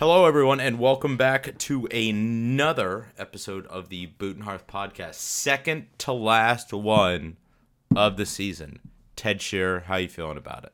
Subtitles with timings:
[0.00, 5.16] Hello, everyone, and welcome back to another episode of the Boot and Hearth podcast.
[5.16, 7.36] Second to last one
[7.94, 8.78] of the season.
[9.14, 10.72] Ted Shearer, how you feeling about it?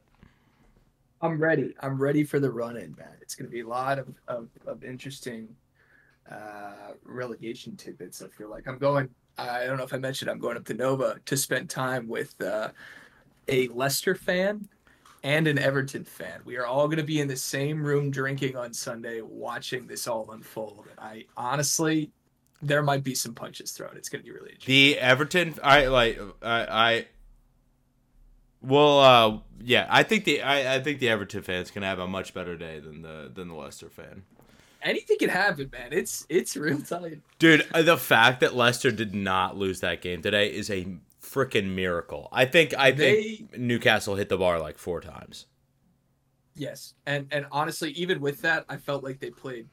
[1.21, 1.75] I'm ready.
[1.81, 3.17] I'm ready for the run in, man.
[3.21, 5.49] It's going to be a lot of, of, of interesting
[6.31, 8.23] uh, relegation tidbits.
[8.23, 9.09] I feel like I'm going.
[9.39, 12.41] I don't know if I mentioned I'm going up to Nova to spend time with
[12.41, 12.69] uh,
[13.49, 14.69] a Leicester fan
[15.27, 16.41] and an Everton fan.
[16.45, 20.07] We are all going to be in the same room drinking on Sunday, watching this
[20.07, 20.87] all unfold.
[20.89, 22.13] And I honestly,
[22.63, 23.97] there might be some punches thrown.
[23.97, 24.73] It's going to be really interesting.
[24.73, 27.07] The Everton, I like, I, I
[28.63, 32.07] well, uh, yeah, I think the I, I think the Everton fans can have a
[32.07, 34.23] much better day than the than the Leicester fan.
[34.81, 35.89] Anything can happen, man.
[35.91, 37.25] It's it's real time.
[37.41, 40.87] Dude, uh, the fact that Leicester did not lose that game today is a
[41.27, 42.29] freaking miracle.
[42.33, 45.47] I think I think Newcastle hit the bar like four times.
[46.55, 49.69] Yes, and and honestly, even with that, I felt like they played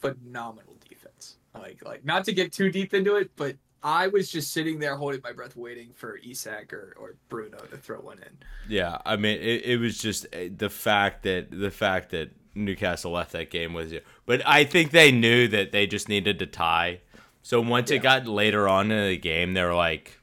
[0.00, 1.36] phenomenal defense.
[1.54, 4.96] Like like not to get too deep into it, but I was just sitting there
[4.96, 8.38] holding my breath, waiting for Isak or, or Bruno to throw one in.
[8.68, 13.12] Yeah, I mean, it, it was just eh, the fact that the fact that Newcastle
[13.12, 16.46] left that game with you, but I think they knew that they just needed to
[16.46, 17.00] tie.
[17.42, 17.96] So once yeah.
[17.96, 20.19] it got later on in the game, they were like,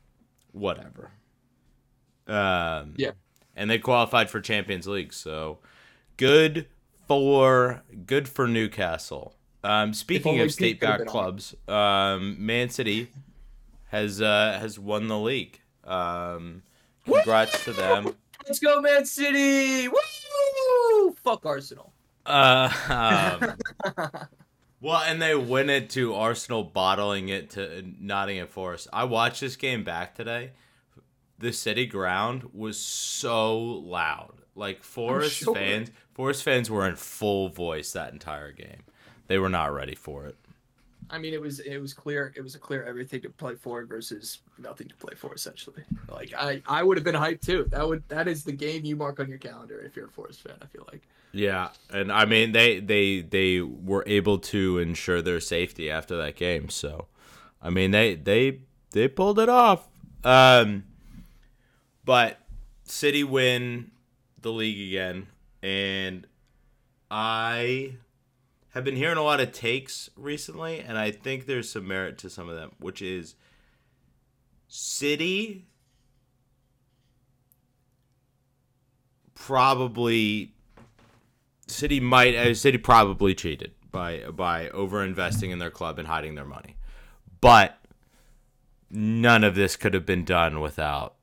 [0.57, 1.11] whatever.
[2.27, 3.11] Um, yeah,
[3.55, 5.59] and they qualified for Champions League, so
[6.17, 6.67] good
[7.07, 9.35] for good for Newcastle.
[9.63, 13.09] Um, speaking of state back clubs, um, Man City
[13.87, 15.59] has uh, has won the league.
[15.83, 16.63] Um,
[17.05, 18.15] congrats to them.
[18.45, 19.87] Let's go, Man City!
[19.87, 21.11] Woo!
[21.23, 21.91] Fuck Arsenal.
[22.25, 22.69] Uh,
[23.89, 24.07] um,
[24.79, 28.87] well, and they win it to Arsenal, bottling it to Nottingham Forest.
[28.93, 30.51] I watched this game back today.
[31.39, 34.33] The City ground was so loud.
[34.55, 35.55] Like Forest sure.
[35.55, 38.83] fans, Forest fans were in full voice that entire game.
[39.27, 40.35] They were not ready for it.
[41.09, 43.85] I mean, it was it was clear it was a clear everything to play for
[43.85, 45.83] versus nothing to play for essentially.
[46.09, 47.65] Like I I would have been hyped too.
[47.69, 50.41] That would that is the game you mark on your calendar if you're a Forest
[50.41, 50.57] fan.
[50.61, 51.07] I feel like.
[51.31, 56.35] Yeah, and I mean they they they were able to ensure their safety after that
[56.35, 56.69] game.
[56.69, 57.07] So,
[57.61, 58.61] I mean they they
[58.91, 59.87] they pulled it off.
[60.23, 60.85] Um,
[62.05, 62.39] but
[62.83, 63.91] City win
[64.41, 65.27] the league again,
[65.61, 66.25] and
[67.11, 67.97] I
[68.69, 72.29] have been hearing a lot of takes recently, and I think there's some merit to
[72.29, 73.35] some of them, which is
[74.67, 75.65] City
[79.35, 80.53] probably
[81.67, 86.35] City might uh, City probably cheated by by over investing in their club and hiding
[86.35, 86.77] their money,
[87.41, 87.77] but
[88.89, 91.15] none of this could have been done without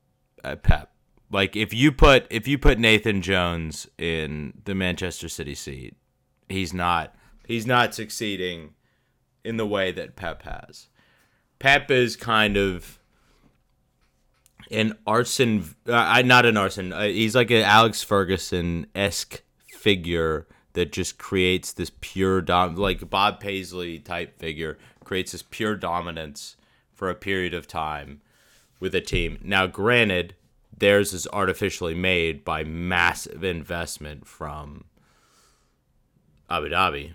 [0.43, 0.91] uh, Pep.
[1.31, 5.95] Like if you put if you put Nathan Jones in the Manchester City seat,
[6.47, 7.15] he's not
[7.47, 8.73] He's not succeeding
[9.43, 10.87] in the way that Pep has.
[11.59, 12.99] Pep is kind of
[14.71, 16.91] an arson, uh, not an arson.
[16.91, 19.41] Uh, he's like an Alex Ferguson esque
[19.85, 25.75] figure that just creates this pure dom, like Bob Paisley type figure, creates this pure
[25.75, 26.57] dominance
[26.91, 28.19] for a period of time
[28.79, 29.37] with a team.
[29.43, 30.33] Now, granted,
[30.75, 34.85] theirs is artificially made by massive investment from
[36.49, 37.13] Abu Dhabi,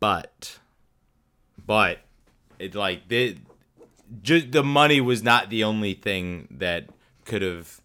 [0.00, 0.58] but
[1.58, 1.98] but
[2.58, 3.36] it like the
[4.22, 6.88] just the money was not the only thing that
[7.26, 7.82] could have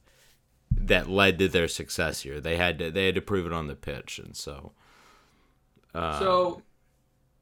[0.77, 2.39] that led to their success here.
[2.39, 4.71] They had to they had to prove it on the pitch, and so.
[5.93, 6.61] Uh, so.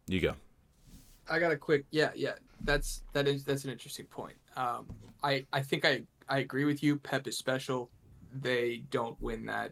[0.08, 0.36] You go.
[1.30, 4.36] I got a quick yeah yeah that's that is that's an interesting point.
[4.58, 4.88] Um,
[5.24, 6.98] I I think I I agree with you.
[6.98, 7.90] Pep is special.
[8.34, 9.72] They don't win that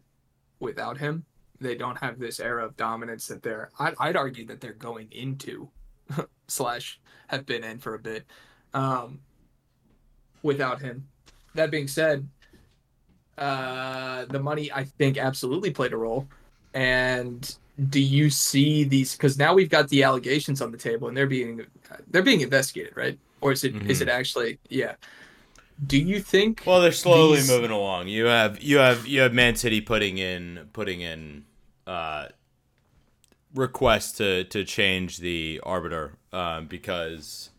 [0.60, 1.26] without him
[1.62, 5.10] they don't have this era of dominance that they're I'd, I'd argue that they're going
[5.12, 5.70] into
[6.48, 8.26] slash have been in for a bit
[8.74, 9.20] um,
[10.42, 11.08] without him
[11.56, 12.28] that being said
[13.40, 16.28] uh, the money i think absolutely played a role
[16.74, 17.56] and
[17.90, 21.28] do you see these because now we've got the allegations on the table and they're
[21.28, 21.66] being
[22.12, 23.90] they're being investigated right or is it mm-hmm.
[23.90, 24.94] is it actually yeah
[25.88, 27.50] do you think well they're slowly these...
[27.50, 31.46] moving along you have you have you have man city putting in putting in
[31.88, 32.28] uh,
[33.56, 37.50] request to to change the arbiter um, because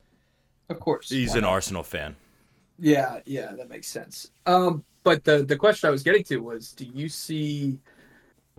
[0.68, 2.16] of course he's an Arsenal fan.
[2.78, 4.30] Yeah, yeah, that makes sense.
[4.46, 7.78] Um, but the the question I was getting to was, do you see,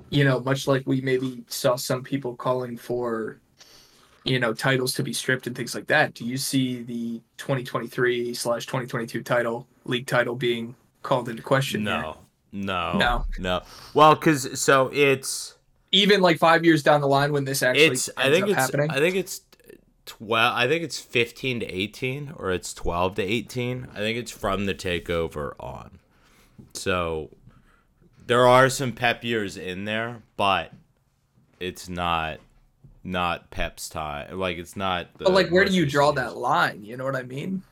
[0.09, 3.39] you know, much like we maybe saw some people calling for,
[4.23, 6.13] you know, titles to be stripped and things like that.
[6.13, 11.83] Do you see the 2023 slash 2022 title league title being called into question?
[11.83, 12.01] No,
[12.51, 12.63] here?
[12.63, 13.61] no, no, no.
[13.93, 15.55] Well, because so it's
[15.91, 18.49] even like five years down the line when this actually It's I ends think up
[18.49, 18.91] it's happening.
[18.91, 19.41] I think it's
[20.05, 20.55] twelve.
[20.55, 23.87] I think it's fifteen to eighteen, or it's twelve to eighteen.
[23.93, 25.99] I think it's from the takeover on.
[26.73, 27.29] So
[28.27, 30.71] there are some Pep years in there, but
[31.59, 32.39] it's not
[33.03, 34.37] not Pep's time.
[34.39, 35.07] Like it's not.
[35.17, 36.15] The but like, where do you draw years.
[36.15, 36.83] that line?
[36.83, 37.63] You know what I mean?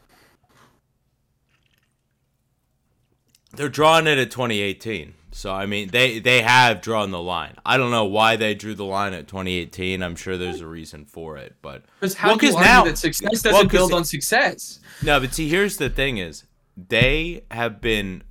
[3.54, 5.14] They're drawing it at 2018.
[5.32, 7.56] So I mean, they they have drawn the line.
[7.66, 10.02] I don't know why they drew the line at 2018.
[10.02, 12.84] I'm sure there's a reason for it, but Because how Well, do you argue now-
[12.86, 14.80] that success doesn't well, build on success?
[15.04, 16.46] No, but see, here's the thing: is
[16.76, 18.24] they have been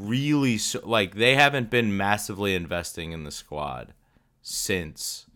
[0.00, 3.94] really so, like they haven't been massively investing in the squad
[4.40, 5.26] since.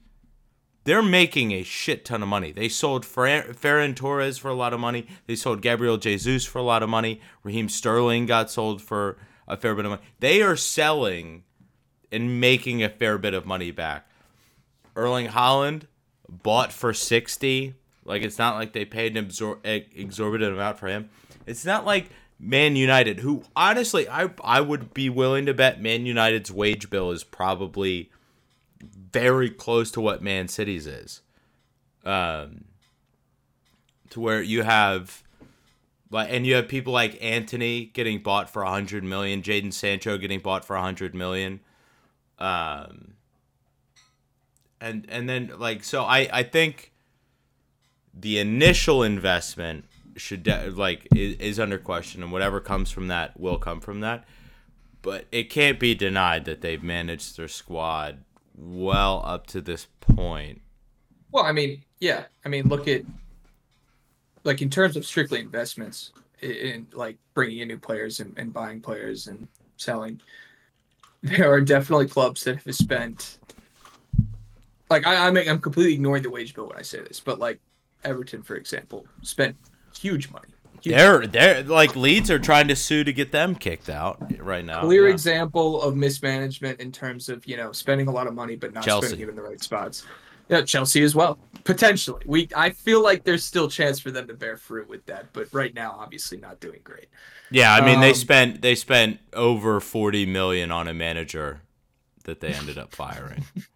[0.85, 2.53] They're making a shit ton of money.
[2.53, 5.09] They sold Fer- Ferran Torres for a lot of money.
[5.27, 7.21] They sold Gabriel Jesus for a lot of money.
[7.43, 9.19] Raheem Sterling got sold for
[9.49, 10.03] a fair bit of money.
[10.21, 11.43] They are selling
[12.13, 14.09] and making a fair bit of money back.
[14.95, 15.83] Erling Haaland
[16.29, 17.75] bought for 60.
[18.05, 21.11] Like it's not like they paid an exorbitant amount for him.
[21.47, 26.05] It's not like Man United, who honestly I I would be willing to bet Man
[26.07, 28.11] United's wage bill is probably
[29.13, 31.23] very close to what Man City's is.
[32.05, 32.67] Um
[34.11, 35.23] to where you have
[36.11, 40.41] like and you have people like Antony getting bought for 100 million, Jadon Sancho getting
[40.41, 41.61] bought for 100 million.
[42.39, 43.15] Um
[44.79, 46.93] and and then like so I I think
[48.13, 49.87] the initial investment
[50.17, 54.01] should de- like is, is under question and whatever comes from that will come from
[54.01, 54.25] that
[55.03, 58.19] but it can't be denied that they've managed their squad
[58.57, 60.61] well up to this point
[61.33, 62.25] Well, I mean, yeah.
[62.45, 63.03] I mean, look at
[64.45, 68.53] like in terms of strictly investments in, in like bringing in new players and, and
[68.53, 69.47] buying players and
[69.77, 70.21] selling.
[71.23, 73.39] There are definitely clubs that have spent.
[74.89, 77.59] Like I, I'm, I'm completely ignoring the wage bill when I say this, but like
[78.05, 79.57] Everton, for example, spent
[79.99, 80.47] huge money.
[80.83, 84.65] Huge they're they're like Leeds are trying to sue to get them kicked out right
[84.65, 85.13] now clear Yeah.
[85.15, 88.85] example of mismanagement in terms of you know spending a lot of money but not
[88.85, 89.09] Chelsea.
[89.09, 90.05] spending it in the right spots.
[90.49, 91.39] Yeah, Chelsea as well.
[91.65, 95.33] Potentially, we I feel like there's still chance for them to bear fruit with that,
[95.33, 97.09] but right now, obviously, not doing great.
[97.51, 101.63] yeah I mean they Um, spent they spent over 40 million on a manager
[102.25, 103.63] that they ended up firing in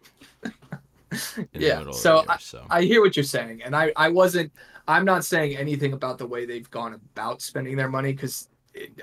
[1.53, 4.51] Yeah, so year, so I hear what you're saying, and I I wasn't.
[4.87, 8.47] I'm not saying anything about the way they've gone about spending their money because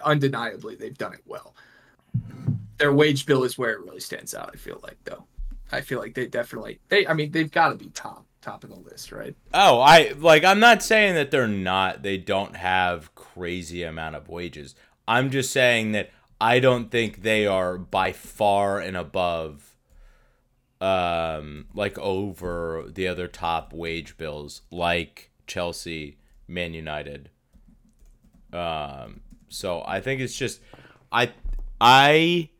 [0.05, 1.55] undeniably they've done it well.
[2.78, 4.50] Their wage bill is where it really stands out.
[4.52, 5.25] I feel like though,
[5.70, 7.06] I feel like they definitely they.
[7.06, 9.37] I mean, they've got to be top top of the list, right?
[9.52, 14.28] Oh, I like I'm not saying that they're not they don't have crazy amount of
[14.28, 14.75] wages.
[15.06, 16.10] I'm just saying that
[16.40, 19.68] I don't think they are by far and above
[20.81, 27.31] um like over the other top wage bills like Chelsea, Man United.
[28.53, 30.61] Um so I think it's just
[31.11, 31.33] I
[31.81, 32.51] I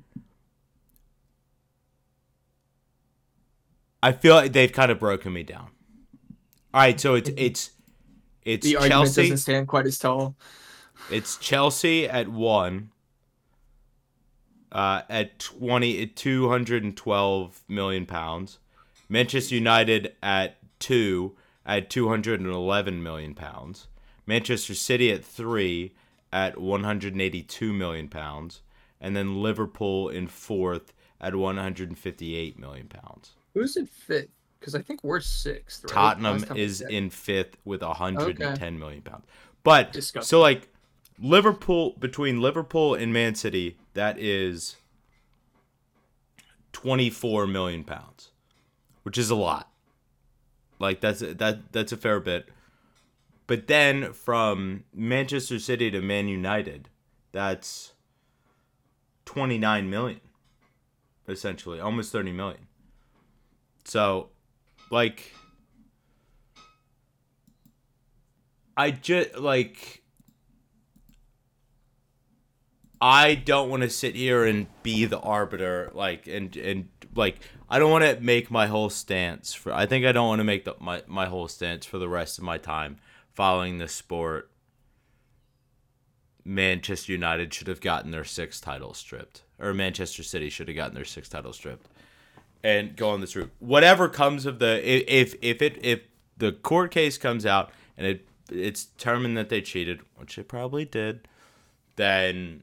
[4.03, 5.71] I feel like they've kind of broken me down.
[6.73, 7.71] All right, so it's it's
[8.43, 9.23] it's The Chelsea.
[9.23, 10.37] doesn't stand quite as tall.
[11.11, 12.91] It's Chelsea at one.
[14.71, 18.59] Uh, at 20, at 212 million pounds.
[19.09, 21.35] Manchester United at two,
[21.65, 23.87] at 211 million pounds.
[24.27, 25.95] Manchester City at three,
[26.33, 28.61] at 182 million pounds.
[29.01, 33.33] And then Liverpool in fourth at 158 million pounds.
[33.55, 34.29] Who's in fifth?
[34.61, 35.85] Because I think we're sixth.
[35.85, 35.93] Right?
[35.93, 39.25] Tottenham Last time we is in fifth with 110 million pounds.
[39.63, 40.27] But Disgusting.
[40.29, 40.69] so like
[41.19, 44.77] Liverpool between Liverpool and Man City, that is
[46.71, 48.31] 24 million pounds,
[49.03, 49.73] which is a lot.
[50.79, 52.49] Like that's that that's a fair bit.
[53.49, 56.89] But then from Manchester City to Man United,
[57.33, 57.95] that's
[59.25, 60.21] 29 million
[61.27, 62.69] essentially, almost 30 million.
[63.85, 64.29] So,
[64.93, 65.33] like
[68.77, 69.98] I just like
[73.01, 77.79] I don't want to sit here and be the arbiter like and and like I
[77.79, 80.65] don't want to make my whole stance for I think I don't want to make
[80.65, 82.99] the, my my whole stance for the rest of my time
[83.33, 84.51] following the sport
[86.45, 90.95] Manchester United should have gotten their sixth title stripped or Manchester City should have gotten
[90.95, 91.87] their sixth title stripped
[92.63, 93.51] and go on this route.
[93.61, 94.81] Whatever comes of the
[95.13, 96.01] if if it if
[96.37, 100.85] the court case comes out and it it's determined that they cheated, which it probably
[100.85, 101.29] did,
[101.97, 102.63] then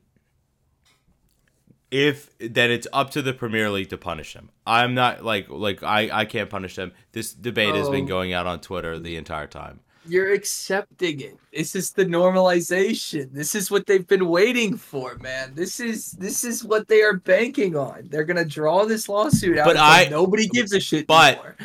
[1.92, 4.50] if then it's up to the Premier League to punish him.
[4.66, 6.92] I'm not like like I I can't punish them.
[7.12, 8.08] This debate has been Oh.
[8.08, 9.80] going out on Twitter the entire time.
[10.08, 11.38] You're accepting it.
[11.52, 13.32] This is the normalization.
[13.34, 15.54] This is what they've been waiting for, man.
[15.56, 18.08] This is this is what they are banking on.
[18.12, 19.66] They're gonna draw this lawsuit out.
[19.66, 21.56] But I- nobody gives a shit but- anymore.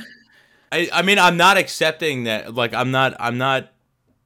[0.73, 3.73] I I mean I'm not accepting that like I'm not I'm not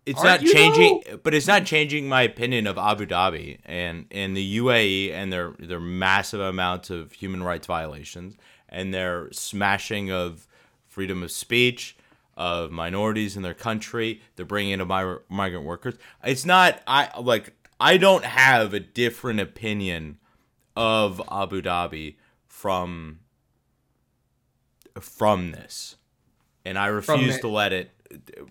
[0.07, 4.37] it's Aren't not changing but it's not changing my opinion of Abu Dhabi and and
[4.37, 8.37] the UAE and their their massive amounts of human rights violations
[8.69, 10.47] and their smashing of
[10.87, 11.97] freedom of speech
[12.37, 15.95] of minorities in their country they're bringing in mi- migrant workers.
[16.23, 20.19] It's not I like I don't have a different opinion
[20.77, 23.21] of Abu Dhabi from
[25.01, 25.97] from this.
[26.65, 27.91] And I refuse to let it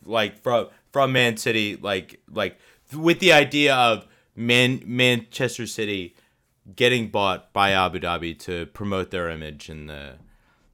[0.05, 2.57] like from from Man City like like
[2.95, 6.15] with the idea of Man Manchester City
[6.75, 10.13] getting bought by Abu Dhabi to promote their image and the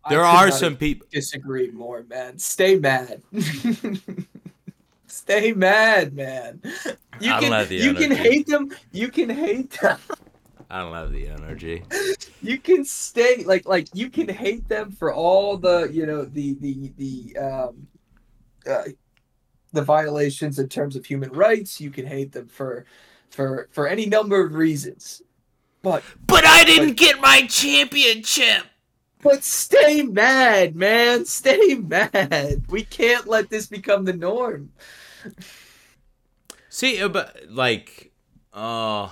[0.07, 2.39] there could are some people disagree more, man.
[2.39, 3.21] Stay mad.
[5.07, 6.61] Stay mad, man.
[7.19, 8.71] You I don't can you can hate them.
[8.91, 9.99] You can hate them.
[10.69, 11.83] I don't have the energy.
[12.41, 16.53] you can stay like like you can hate them for all the you know the
[16.55, 17.88] the the um
[18.67, 18.83] uh,
[19.73, 22.85] the violations in terms of human rights you can hate them for
[23.29, 25.21] for for any number of reasons
[25.81, 28.63] but But I didn't get my championship.
[29.21, 34.71] but stay mad man stay mad we can't let this become the norm
[36.69, 38.11] See, uh, but like,
[38.53, 39.09] uh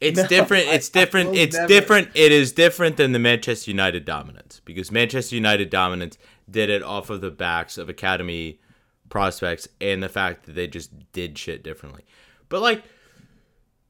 [0.00, 0.66] it's No, different.
[0.68, 1.28] It's I different.
[1.28, 1.68] will It's never.
[1.68, 2.08] different.
[2.14, 6.18] It is different than the Manchester United dominance because Manchester United dominance
[6.52, 8.60] did it off of the backs of academy
[9.08, 12.04] prospects and the fact that they just did shit differently.
[12.48, 12.84] But like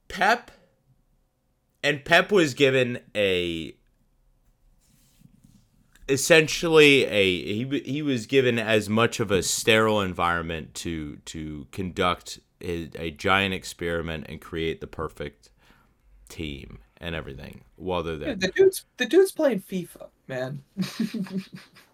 [0.08, 0.50] Pep
[1.82, 3.74] and Pep was given a
[6.08, 12.40] essentially a he he was given as much of a sterile environment to to conduct
[12.60, 15.50] a, a giant experiment and create the perfect
[16.28, 18.34] team and everything while they're there.
[18.34, 20.62] the dude's the dude's playing fifa man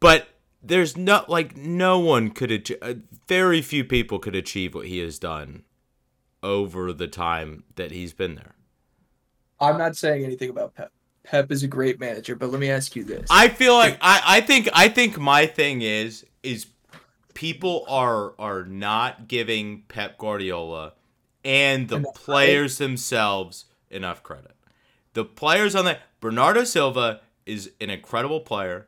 [0.00, 0.28] But
[0.62, 2.94] there's not like no one could uh,
[3.28, 5.64] very few people could achieve what he has done
[6.42, 8.54] over the time that he's been there.
[9.60, 12.94] i'm not saying anything about pep pep is a great manager but let me ask
[12.94, 16.66] you this I feel like I, I think I think my thing is is
[17.32, 20.92] people are are not giving Pep Guardiola
[21.44, 24.52] and the Enough players themselves enough credit.
[25.14, 28.86] The players on that Bernardo Silva is an incredible player.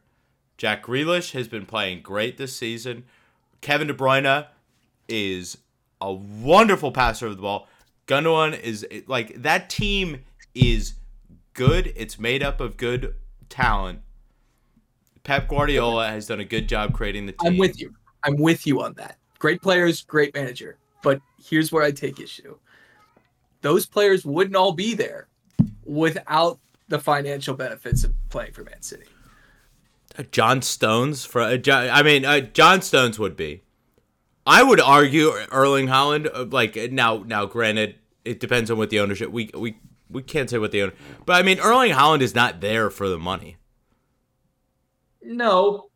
[0.57, 3.05] Jack Grealish has been playing great this season.
[3.61, 4.47] Kevin De Bruyne
[5.09, 5.59] is
[6.01, 7.69] a wonderful passer of the ball.
[8.07, 10.95] Gundogan is like that team is
[11.55, 11.93] good.
[11.97, 13.15] It's made up of good
[13.49, 14.01] talent.
[15.25, 17.53] Pep Guardiola has done a good job creating the team.
[17.53, 17.95] I'm with you.
[18.23, 19.19] I'm with you on that.
[19.39, 20.79] Great players, great manager.
[21.03, 22.57] But here's where I take issue.
[23.61, 25.29] Those players wouldn't all be there
[25.85, 26.59] without
[26.89, 29.07] the financial benefits of playing for Man City.
[30.31, 33.63] John Stones for uh, Jo- I mean uh, John Stones would be.
[34.47, 39.01] I would argue Erling Haaland uh, like now now granted it depends on what the
[39.01, 40.93] ownership we we we can't say what the owner
[41.25, 43.57] but I mean Erling Haaland is not there for the money.
[45.23, 45.91] No,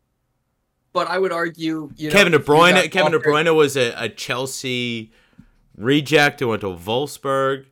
[0.93, 4.09] but I would argue you know, Kevin De Bruyne Kevin De Bruyne was a, a
[4.09, 5.11] Chelsea
[5.77, 7.65] reject who went to Wolfsburg.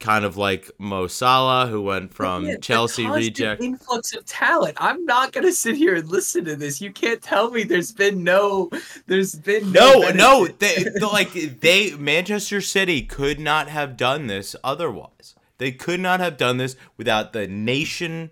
[0.00, 3.62] Kind of like Mo Salah, who went from Yeah, Chelsea reject.
[3.62, 4.76] influx of talent.
[4.78, 6.80] I'm not gonna sit here and listen to this.
[6.80, 8.70] You can't tell me there's been no,
[9.06, 14.56] there's been No, no, no, they, like they Manchester City could not have done this
[14.64, 15.34] otherwise.
[15.58, 18.30] They could not have done this without the nation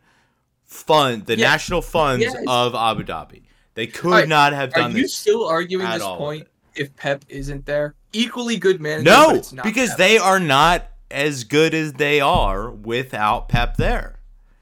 [0.65, 1.51] fund, the Yeah.
[1.51, 2.37] national funds Yes.
[2.47, 3.43] of Abu Dhabi.
[3.75, 4.95] They could Alright, not have done this.
[4.95, 5.15] Are you this.
[5.15, 6.49] still arguing this point?
[6.75, 9.05] If Pep isn't there, equally good manager.
[9.05, 9.99] but No, it's not because Pep.
[9.99, 14.19] they are not as good as they are without Pep there.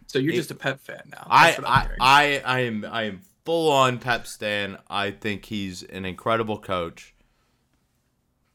[0.06, 1.26] So you're it- just a Pep fan now.
[1.30, 1.88] I, I.
[2.00, 4.78] I, I am, I am full on Pep Stan.
[4.88, 7.14] I think he's an incredible coach.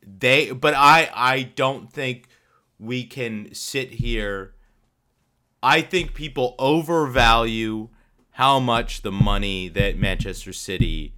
[0.05, 2.27] They, but I, I don't think
[2.77, 4.53] we can sit here.
[5.63, 7.89] I think people overvalue
[8.31, 11.15] how much the money that Manchester City,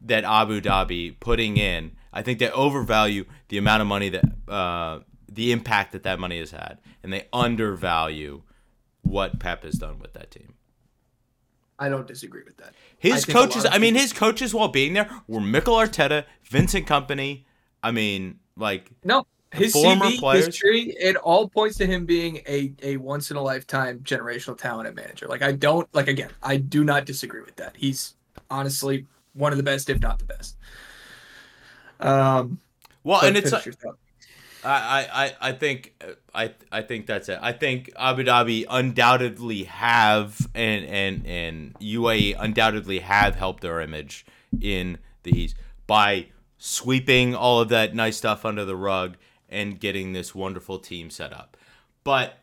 [0.00, 1.92] that Abu Dhabi putting in.
[2.12, 5.00] I think they overvalue the amount of money that, uh,
[5.34, 8.42] the impact that that money has had, and they undervalue
[9.02, 10.54] what Pep has done with that team.
[11.78, 12.72] I don't disagree with that.
[12.98, 15.74] His think a lot coaches, I mean, people- his coaches while being there were Mikel
[15.74, 17.44] Arteta, Vincent Kompany.
[17.82, 22.36] I mean, like, No, his former CV players- history, it all points to him being
[22.48, 25.26] a, a once in a lifetime generational talent and manager.
[25.26, 27.76] Like I don't like again, I do not disagree with that.
[27.76, 28.14] He's
[28.50, 30.56] honestly one of the best, if not the best.
[32.00, 32.60] Um,
[33.02, 33.98] Well, but and it's finish your thought.
[34.64, 35.94] I, I, I think
[36.34, 37.38] I I think that's it.
[37.42, 44.24] I think Abu Dhabi undoubtedly have and and and UAE undoubtedly have helped their image
[44.60, 45.54] in these
[45.86, 46.26] by
[46.58, 49.16] sweeping all of that nice stuff under the rug
[49.48, 51.56] and getting this wonderful team set up.
[52.02, 52.38] But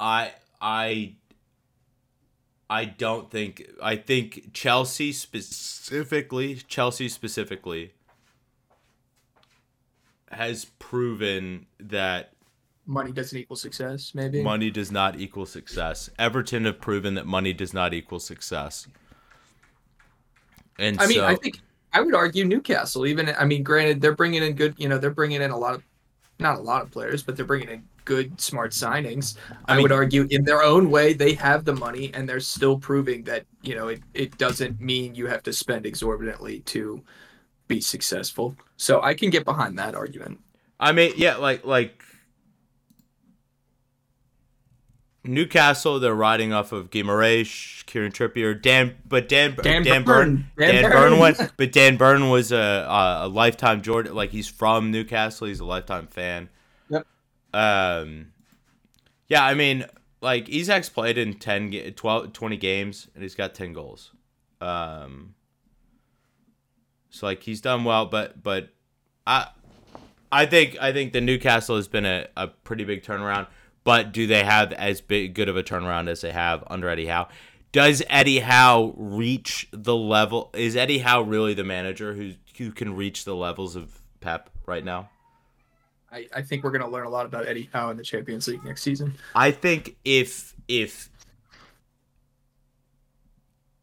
[0.00, 1.14] I I
[2.72, 7.92] I don't think I think Chelsea specifically Chelsea specifically
[10.30, 12.32] has proven that
[12.86, 14.14] money doesn't equal success.
[14.14, 16.08] Maybe money does not equal success.
[16.18, 18.86] Everton have proven that money does not equal success.
[20.78, 21.60] And I mean, so, I think
[21.92, 23.06] I would argue Newcastle.
[23.06, 24.76] Even I mean, granted, they're bringing in good.
[24.78, 25.82] You know, they're bringing in a lot of,
[26.38, 29.36] not a lot of players, but they're bringing in good, smart signings.
[29.66, 32.40] I, I mean- would argue, in their own way, they have the money, and they're
[32.40, 34.02] still proving that you know it.
[34.14, 37.02] It doesn't mean you have to spend exorbitantly to
[37.68, 38.56] be successful.
[38.76, 40.40] So I can get behind that argument.
[40.80, 42.02] I mean, yeah, like like
[45.24, 50.46] Newcastle, they're riding off of Guimaraes, Kieran Trippier, Dan, but Dan uh, Dan, Dan Burn.
[50.58, 51.18] Dan Dan, Burn.
[51.18, 55.64] Went, but Dan Burn was a, a lifetime Jordan, like he's from Newcastle, he's a
[55.64, 56.48] lifetime fan.
[57.52, 58.32] Um,
[59.28, 59.86] yeah, I mean,
[60.20, 64.12] like Isak's played in 10, 12, 20 games, and he's got ten goals.
[64.60, 65.34] Um,
[67.10, 68.70] so like he's done well, but but
[69.26, 69.48] I
[70.30, 73.48] I think I think the Newcastle has been a, a pretty big turnaround,
[73.84, 77.06] but do they have as big good of a turnaround as they have under Eddie
[77.06, 77.28] Howe?
[77.70, 80.50] Does Eddie Howe reach the level?
[80.54, 84.84] Is Eddie Howe really the manager who who can reach the levels of Pep right
[84.84, 85.10] now?
[86.12, 88.46] I, I think we're going to learn a lot about Eddie Howe in the Champions
[88.46, 89.14] League next season.
[89.34, 91.10] I think if if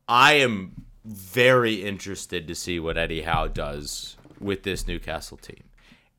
[0.08, 5.64] I am very interested to see what Eddie Howe does with this Newcastle team.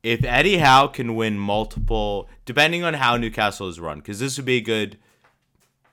[0.02, 4.46] If Eddie Howe can win multiple, depending on how Newcastle is run, because this would
[4.46, 4.98] be a good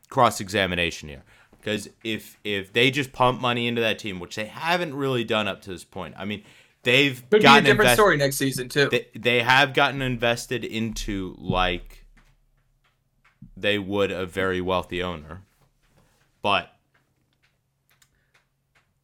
[0.10, 1.24] cross examination here.
[1.60, 5.48] Because if if they just pump money into that team, which they haven't really done
[5.48, 6.44] up to this point, I mean,
[6.88, 8.88] they've Could be a different invest- story next season too.
[8.90, 12.06] they, they have gotten invested into like
[13.56, 15.42] they would a very wealthy owner
[16.42, 16.74] but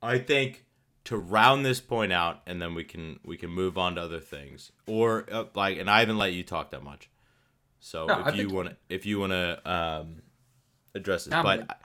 [0.02, 0.66] i think
[1.06, 4.20] to round this point out and then we can we can move on to other
[4.20, 7.10] things or uh, like and i haven't let you talk that much
[7.80, 10.22] so No, if I've you want to if you want to um
[10.96, 11.66] address this No, but.
[11.70, 11.76] I,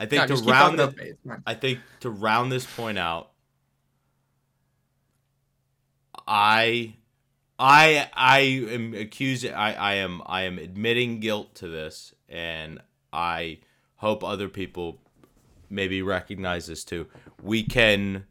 [0.00, 1.04] I think No, to round the, about me.
[1.06, 1.42] It's fine.
[1.44, 3.30] I think to round this point out,
[6.28, 6.96] I,
[7.58, 9.54] I, I am accusing.
[9.54, 10.22] I, I am.
[10.26, 12.80] I am admitting guilt to this, and
[13.12, 13.60] I
[13.96, 14.98] hope other people
[15.70, 17.06] maybe recognize this too.
[17.42, 18.26] We can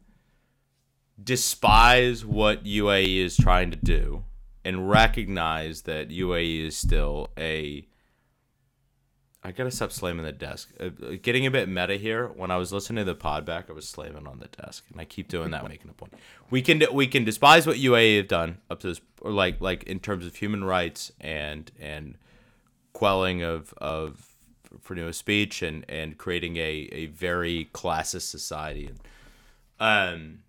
[1.22, 4.22] despise what UAE is trying to do,
[4.64, 7.84] and recognize that UAE is still a
[9.48, 10.70] I gotta stop slamming the desk.
[10.78, 12.28] Uh, uh, getting a bit meta here.
[12.28, 15.00] When I was listening to the pod back, I was slamming on the desk, and
[15.00, 16.12] I keep doing that, making a point.
[16.50, 19.84] We can we can despise what UAE have done up to this, or like like
[19.84, 22.16] in terms of human rights and and
[22.92, 24.34] quelling of of
[24.82, 28.90] freedom of speech and and creating a a very classist society,
[29.80, 30.40] um,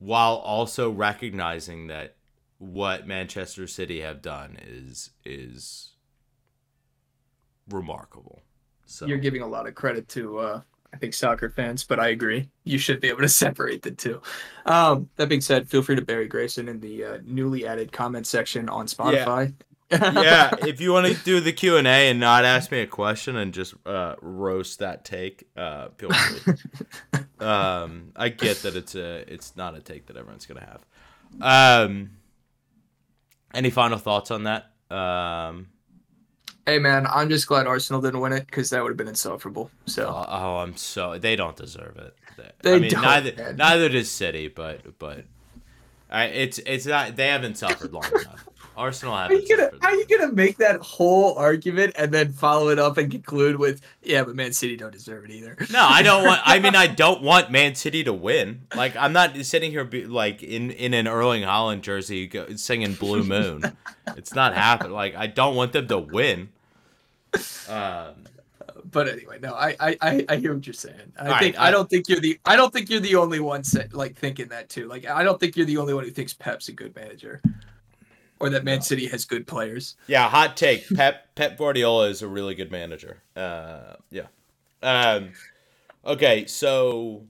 [0.00, 2.16] while also recognizing that
[2.58, 5.89] what Manchester City have done is is
[7.70, 8.42] remarkable.
[8.86, 10.60] So You're giving a lot of credit to, uh,
[10.92, 12.50] I think, soccer fans, but I agree.
[12.64, 14.20] You should be able to separate the two.
[14.66, 18.26] Um, that being said, feel free to bury Greyson in the uh, newly added comment
[18.26, 19.54] section on Spotify.
[19.92, 22.86] yeah, if you want to do the Q and A and not ask me a
[22.86, 26.54] question and just uh, roast that take, uh, feel free.
[27.40, 30.86] um, I get that it's a it's not a take that everyone's gonna have.
[31.40, 32.10] Um,
[33.52, 34.70] any final thoughts on that?
[34.90, 35.68] Um,
[36.70, 39.72] Hey, man, I'm just glad Arsenal didn't win it because that would have been insufferable.
[39.86, 42.16] So, oh, oh, I'm so they don't deserve it.
[42.62, 43.56] They, I mean, don't, neither man.
[43.56, 45.24] neither does City, but but
[46.08, 48.46] I, it's it's not they haven't suffered long enough.
[48.76, 49.48] Arsenal how are haven't.
[49.48, 53.10] you gonna are you gonna make that whole argument and then follow it up and
[53.10, 55.56] conclude with, yeah, but Man City don't deserve it either.
[55.72, 56.40] No, I don't want.
[56.44, 58.62] I mean, I don't want Man City to win.
[58.76, 63.24] Like, I'm not sitting here be, like in in an Erling Haaland jersey singing "Blue
[63.24, 63.76] Moon."
[64.16, 64.92] it's not happening.
[64.92, 66.50] Like, I don't want them to win.
[67.68, 68.24] Um,
[68.90, 71.12] but anyway, no, I, I I hear what you're saying.
[71.18, 73.62] I think right, I- don't think you're the I don't think you're the only one
[73.64, 74.88] say, like thinking that too.
[74.88, 77.40] Like I don't think you're the only one who thinks Pep's a good manager,
[78.38, 79.96] or that Man City has good players.
[80.06, 80.88] Yeah, hot take.
[80.94, 83.22] Pep Pep Guardiola is a really good manager.
[83.36, 84.26] Uh, yeah.
[84.82, 85.32] Um,
[86.04, 87.24] okay, so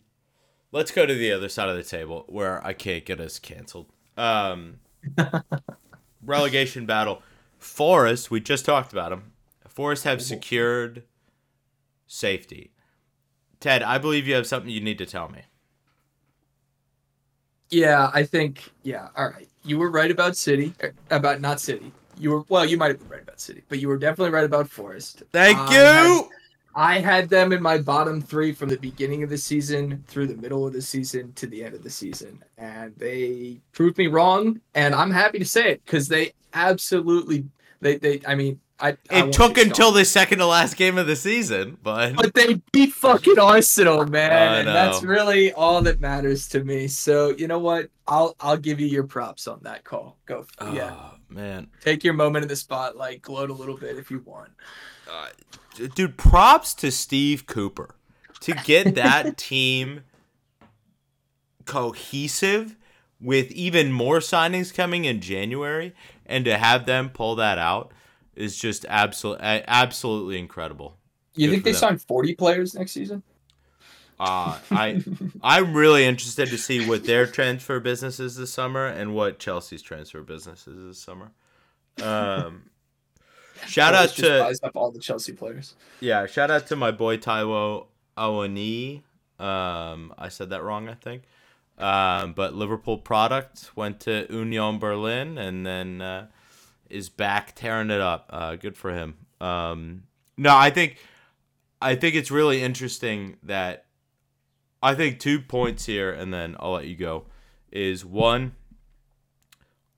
[0.73, 3.87] let's go to the other side of the table where I can't get us canceled.
[4.17, 4.77] Um,
[6.25, 7.23] relegation battle.
[7.59, 9.33] Forest, we just talked about them.
[9.81, 11.05] Forest have secured
[12.07, 12.71] safety.
[13.61, 15.41] Ted, I believe you have something you need to tell me.
[17.71, 19.09] Yeah, I think yeah.
[19.17, 21.93] All right, you were right about City, er, about not City.
[22.19, 24.45] You were well, you might have been right about City, but you were definitely right
[24.45, 25.23] about Forest.
[25.33, 25.79] Thank I you.
[26.15, 26.25] had-
[26.75, 30.37] I had them in my bottom three from the beginning of the season through the
[30.37, 34.61] middle of the season to the end of the season, and they proved me wrong.
[34.75, 37.47] And I'm happy to say it because they absolutely
[37.81, 38.21] they they.
[38.27, 41.77] I mean, I I it took until the second to last game of the season,
[41.83, 46.89] but but they beat fucking Arsenal, man, and that's really all that matters to me.
[46.89, 47.91] So you know what?
[48.09, 50.17] I'll I'll give you your props on that call.
[50.27, 51.69] Go, yeah, Oh, man.
[51.81, 54.51] take your moment in the spotlight, gloat a little bit if you want.
[55.11, 55.29] Uh,
[55.95, 57.95] dude, props to Steve Cooper
[58.41, 60.05] to get that team
[61.67, 62.77] cohesive
[63.21, 65.95] with even more signings coming in January
[66.27, 67.93] and to have them pull that out
[68.41, 70.97] is just absolutely absolutely incredible.
[71.35, 71.79] You Good think they them.
[71.79, 73.23] sign 40 players next season?
[74.19, 75.03] Uh, I
[75.43, 79.83] I'm really interested to see what their transfer business is this summer and what Chelsea's
[79.83, 81.33] transfer business is this summer.
[82.03, 82.71] Um,
[83.67, 85.75] shout out to all the Chelsea players.
[86.01, 89.03] Yeah, shout out to my boy Taiwo Awani.
[89.39, 91.23] Um, I said that wrong, I think.
[91.79, 96.27] Um, but Liverpool product went to Union Berlin and then uh,
[96.91, 98.27] is back tearing it up.
[98.31, 99.15] Uh, good for him.
[99.41, 100.05] Um,
[100.37, 100.99] no, I think
[101.81, 103.87] I think it's really interesting that
[104.83, 107.27] I think two points here, and then I'll let you go.
[107.71, 108.53] Is one,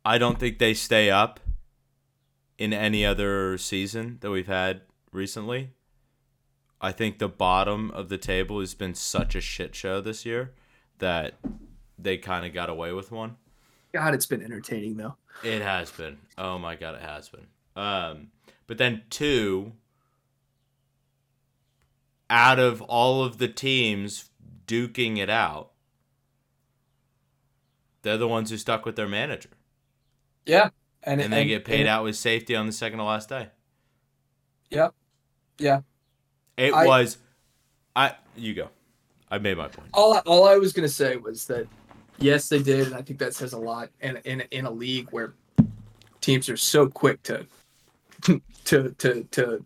[0.04, 1.40] I don't think they stay up
[2.58, 5.70] in any other season that we've had recently.
[6.80, 10.52] I think the bottom of the table has been such a shit show this year
[10.98, 11.34] that
[11.98, 13.36] they kind of got away with one.
[13.92, 15.16] God, it's been entertaining though.
[15.42, 16.18] It has been.
[16.38, 17.46] Oh my god, it has been.
[17.74, 18.28] Um,
[18.66, 19.72] but then two,
[22.30, 24.30] out of all of the teams
[24.66, 25.70] duking it out,
[28.02, 29.50] they're the ones who stuck with their manager,
[30.46, 30.70] Yeah,
[31.02, 33.48] and and they get paid out with safety on the second to last day.
[34.70, 34.88] Yeah,
[35.58, 35.80] yeah.
[36.56, 37.18] It I- was,
[37.94, 38.68] I you go.
[39.30, 39.88] I made my point.
[39.94, 41.66] All all I was gonna say was that
[42.18, 43.90] yes, they did, and I think that says a lot.
[44.00, 45.34] in in in a league where
[46.20, 47.46] teams are so quick to
[48.64, 49.64] to to to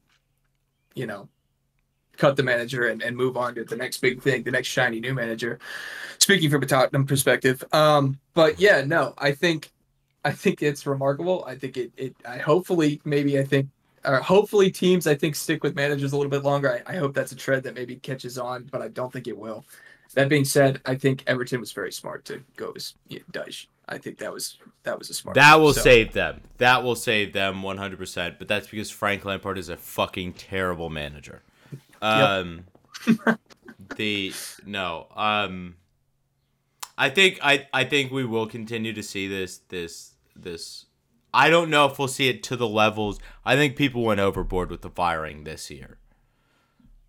[0.94, 1.28] you know
[2.16, 5.00] cut the manager and, and move on to the next big thing, the next shiny
[5.00, 5.58] new manager.
[6.18, 9.70] Speaking from a Tottenham perspective, um, but yeah, no, I think
[10.24, 11.44] I think it's remarkable.
[11.46, 13.68] I think it it I hopefully maybe I think
[14.04, 16.82] or hopefully teams I think stick with managers a little bit longer.
[16.86, 19.36] I, I hope that's a trend that maybe catches on, but I don't think it
[19.36, 19.64] will.
[20.16, 23.66] That being said, I think Everton was very smart to go with yeah, Dyche.
[23.86, 25.34] I think that was that was a smart.
[25.34, 26.40] That will So, save them.
[26.56, 28.38] That will save them 100%.
[28.38, 31.42] But that's because Frank Lampard is a fucking terrible manager.
[32.00, 32.64] Um,
[33.96, 34.32] the
[34.64, 35.08] no.
[35.14, 35.76] Um,
[36.96, 40.86] I think I I think we will continue to see this this this.
[41.34, 43.18] I don't know if we'll see it to the levels.
[43.44, 45.98] I think people went overboard with the firing this year.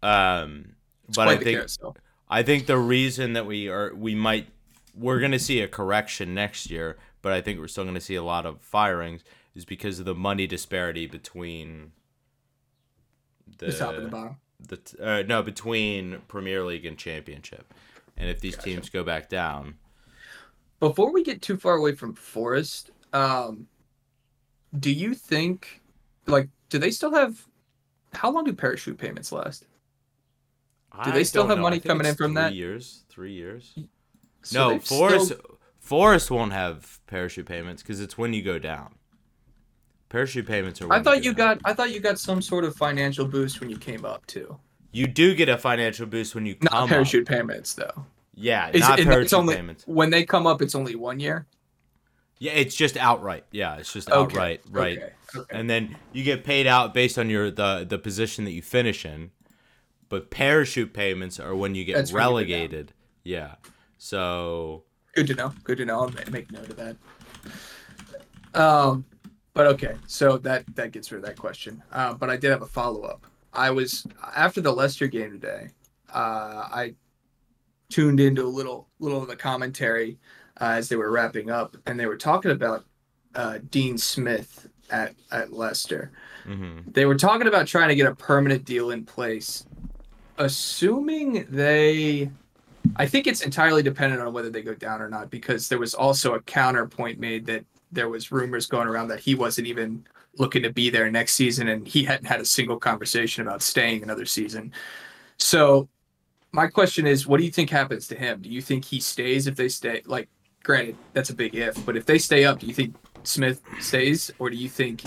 [0.03, 0.75] Um,
[1.07, 1.95] but quite I think carousel.
[2.29, 4.47] I think the reason that we are we might
[4.95, 8.01] we're going to see a correction next year, but I think we're still going to
[8.01, 9.23] see a lot of firings
[9.55, 11.91] is because of the money disparity between
[13.57, 14.37] the, the top and the bottom.
[14.67, 17.73] the uh, no between Premier League and Championship,
[18.17, 18.69] and if these Gotcha.
[18.69, 19.75] teams go back down,
[20.79, 23.67] Before we get too far away from Forest, um,
[24.77, 25.81] do you think,
[26.27, 27.45] like, do they still have?
[28.13, 29.65] How long do parachute payments last?
[31.03, 31.63] Do they still have know.
[31.63, 32.53] money coming in from three that?
[32.53, 33.73] Years, three years.
[34.43, 38.95] So no, Forest still- Forest won't have parachute payments because it's when you go down.
[40.09, 40.91] Parachute payments are.
[40.91, 41.57] I thought you down.
[41.57, 41.61] got.
[41.65, 44.57] I thought you got some sort of financial boost when you came up too.
[44.91, 46.89] You do get a financial boost when you Not come up.
[46.89, 48.05] parachute payments though.
[48.33, 49.83] Yeah, Is not it, parachute it's only payments.
[49.85, 50.61] when they come up.
[50.61, 51.45] It's only one year.
[52.39, 53.45] Yeah, it's just outright.
[53.51, 54.97] Yeah, it's just Okay, outright, right?
[54.97, 55.13] Okay.
[55.35, 55.57] okay.
[55.59, 59.05] And then you get paid out based on your the the position that you finish
[59.05, 59.31] in.
[60.09, 62.93] But parachute payments are when you get That's relegated.
[63.23, 63.55] Yeah.
[63.97, 65.53] So Good to know.
[65.63, 66.01] Good to know.
[66.01, 66.95] I'll make note of that.
[68.53, 69.05] Um,
[69.53, 71.81] but okay, so that that gets rid of that question.
[71.91, 73.25] Uh, but I did have a follow up.
[73.53, 75.69] I was after the Leicester game today.
[76.13, 76.93] Uh, I
[77.89, 80.19] tuned into a little little of the commentary
[80.61, 82.85] uh, as they were wrapping up, and they were talking about
[83.33, 86.11] uh, Dean Smith at at Leicester.
[86.45, 86.91] Mm-hmm.
[86.91, 89.65] They were talking about trying to get a permanent deal in place,
[90.37, 92.29] assuming they.
[92.95, 95.93] I think it's entirely dependent on whether they go down or not, because there was
[95.93, 100.05] also a counterpoint made that there was rumors going around that he wasn't even
[100.37, 104.03] looking to be there next season, and he hadn't had a single conversation about staying
[104.03, 104.71] another season.
[105.37, 105.89] So,
[106.51, 108.41] my question is, what do you think happens to him?
[108.41, 110.01] Do you think he stays if they stay?
[110.05, 110.29] Like,
[110.63, 114.31] granted, that's a big if, but if they stay up, do you think Smith stays,
[114.39, 115.03] or do you think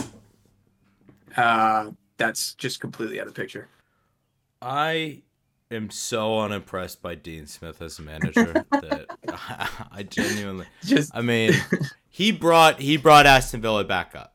[1.36, 3.68] uh, that's just completely out of the picture?
[4.62, 5.22] I
[5.70, 9.06] am so unimpressed by Dean Smith as a manager that
[9.92, 11.54] I genuinely Just I mean,
[12.08, 14.34] he brought he brought Aston Villa back up.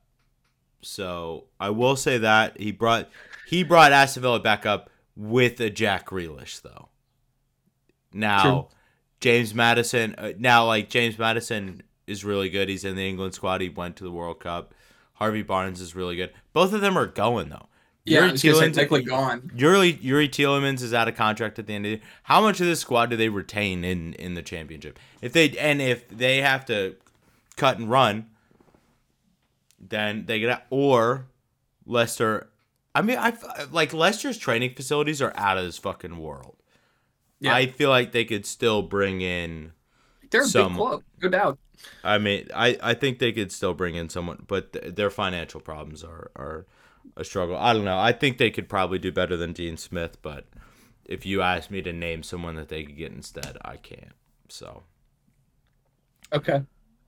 [0.82, 3.10] So I will say that he brought
[3.48, 6.90] he brought Aston Villa back up with a Jack Grealish though.
[8.14, 8.68] Now, True.
[9.20, 12.70] James Maddison uh, now like James Maddison is really good.
[12.70, 13.62] He's in the England squad.
[13.62, 14.74] He went to the World Cup.
[15.14, 16.34] Harvey Barnes is really good.
[16.54, 17.68] Both of them are going though.
[18.06, 19.52] Yeah, Youri I was gonna Tielemans- technically gone.
[19.56, 22.06] Youri Youri Tielemans is out of contract at the end of the year.
[22.24, 25.00] How much of this squad do they retain in in the championship?
[25.22, 26.96] If they and if they have to
[27.56, 28.28] cut and run,
[29.80, 30.64] then they get out.
[30.70, 31.28] Or
[31.86, 32.50] Leicester.
[32.94, 33.34] I mean, I
[33.72, 36.56] like Leicester's training facilities are out of this fucking world.
[37.40, 37.54] Yeah.
[37.54, 39.74] I feel like they could still bring in.
[40.32, 41.60] They're a some- big club, no doubt.
[42.04, 45.60] I mean, I, I think they could still bring in someone, but th- their financial
[45.60, 46.66] problems are, are
[47.18, 47.56] a struggle.
[47.58, 47.98] I don't know.
[47.98, 50.46] I think they could probably do better than Dean Smith, but
[51.06, 54.14] if you ask me to name someone that they could get instead, I can't.
[54.50, 54.84] So,
[56.34, 56.62] Okay.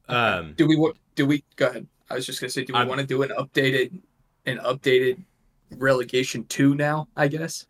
[0.07, 1.87] um, Do we do we go ahead?
[2.09, 3.99] I was just gonna say, do we I'm- want to do an updated
[4.45, 5.23] an updated
[5.71, 7.07] relegation two now?
[7.17, 7.65] I guess.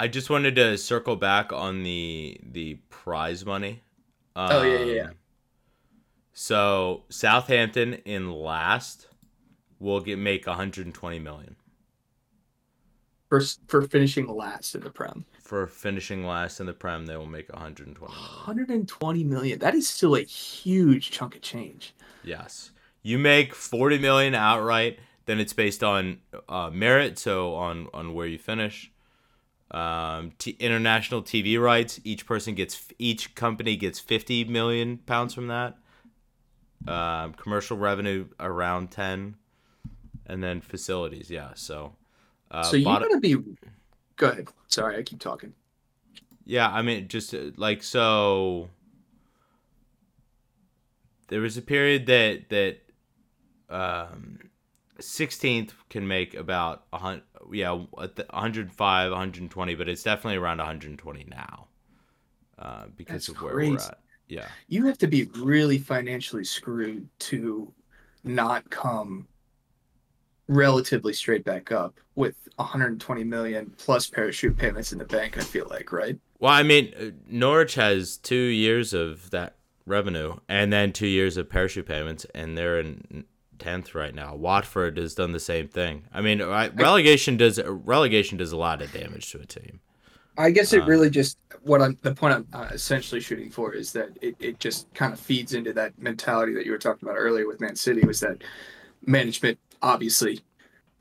[0.00, 3.82] I just wanted to circle back on the the prize money.
[4.36, 5.10] Um, Oh, yeah, yeah, yeah.
[6.32, 9.07] So Southampton in last
[9.80, 11.56] will get make 120 million
[13.28, 15.24] For for finishing last in the Prem.
[15.42, 17.06] for finishing last in the Prem.
[17.06, 18.28] They will make 120 million.
[18.46, 19.58] 120 million.
[19.58, 21.94] That is still a huge chunk of change.
[22.24, 22.70] Yes.
[23.02, 28.26] You make 40 million outright, then it's based on uh, merit, so on on where
[28.26, 28.90] you finish.
[29.70, 35.48] Um, t- international TV rights, each person gets each company gets 50 million pounds from
[35.48, 35.76] that.
[36.86, 39.34] Um, commercial revenue around 10
[40.28, 41.50] and then facilities, yeah.
[41.54, 41.94] So
[42.50, 43.36] uh, so you bottom- gotta be.
[44.16, 44.48] Go ahead.
[44.68, 45.52] Sorry, I keep talking.
[46.44, 48.68] Yeah, I mean, just uh, like so.
[51.28, 52.78] There was a period that that
[53.68, 54.38] um,
[54.98, 60.58] 16th can make about a hundred, yeah, at the 105, 120, but it's definitely around
[60.58, 61.68] 120 now,
[62.58, 63.72] uh, because That's of where crazy.
[63.72, 63.98] we're at.
[64.28, 67.72] Yeah, You have to be really financially screwed to
[68.24, 69.26] not come
[70.48, 75.38] relatively straight back up with 120 million plus parachute payments in the bank.
[75.38, 76.18] I feel like, right?
[76.40, 79.56] Well, I mean, uh, Norwich has two years of that
[79.86, 83.24] revenue and then two years of parachute payments, and they're in
[83.58, 84.34] tenth right now.
[84.34, 86.04] Watford has done the same thing.
[86.12, 89.80] I mean, relegation does relegation does a lot of damage to a team.
[90.36, 93.74] I guess it Uh, really just what I'm the point I'm uh, essentially shooting for
[93.74, 97.08] is that it, it just kind of feeds into that mentality that you were talking
[97.08, 98.42] about earlier with Man City was that
[99.04, 100.40] management obviously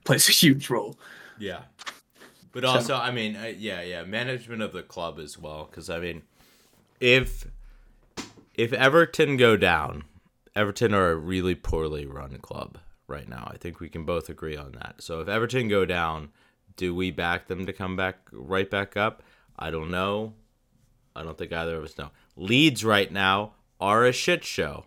[0.03, 0.97] plays a huge role.
[1.39, 1.63] Yeah,
[2.51, 5.67] but So- also, I mean, uh, yeah, yeah, management of the club as well.
[5.69, 6.23] Because I mean,
[6.99, 7.45] if
[8.55, 10.03] if Everton go down,
[10.55, 13.49] Everton are a really poorly run club right now.
[13.53, 14.95] I think we can both agree on that.
[14.99, 16.29] So if Everton go down,
[16.75, 19.21] do we back them to come back right back up?
[19.57, 20.33] I don't know.
[21.15, 22.11] I don't think either of us know.
[22.35, 24.85] Leeds right now are a shit show.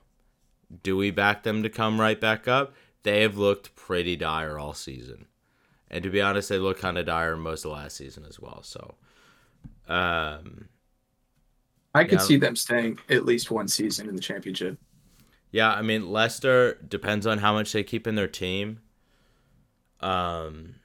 [0.83, 2.73] Do we back them to come right back up?
[3.03, 5.27] They have looked pretty dire all season.
[5.91, 8.63] And to be honest, they look kind of dire most of last season as well.
[8.63, 8.95] So,
[9.89, 10.69] um,
[11.95, 12.25] I could Yeah.
[12.25, 14.79] see them staying at least one season in the championship.
[15.53, 18.81] yeah, I mean, Leicester depends on how much they keep in their team.
[20.01, 20.77] Um,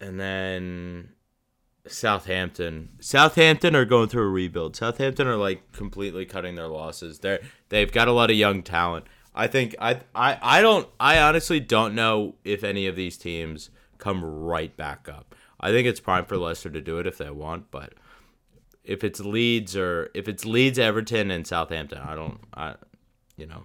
[0.00, 1.10] and then
[1.86, 2.96] Southampton.
[3.00, 4.76] Southampton are going through a rebuild.
[4.76, 7.18] Southampton are like completely cutting their losses.
[7.20, 9.06] They're they've got a lot of young talent.
[9.36, 13.70] I think I I I don't I honestly don't know if any of these teams
[13.98, 15.34] come right back up.
[15.60, 17.94] I think it's prime for Leicester to do it if they want, but
[18.84, 22.74] if it's Leeds or if it's Leeds, Everton, and Southampton, I don't I
[23.36, 23.64] you know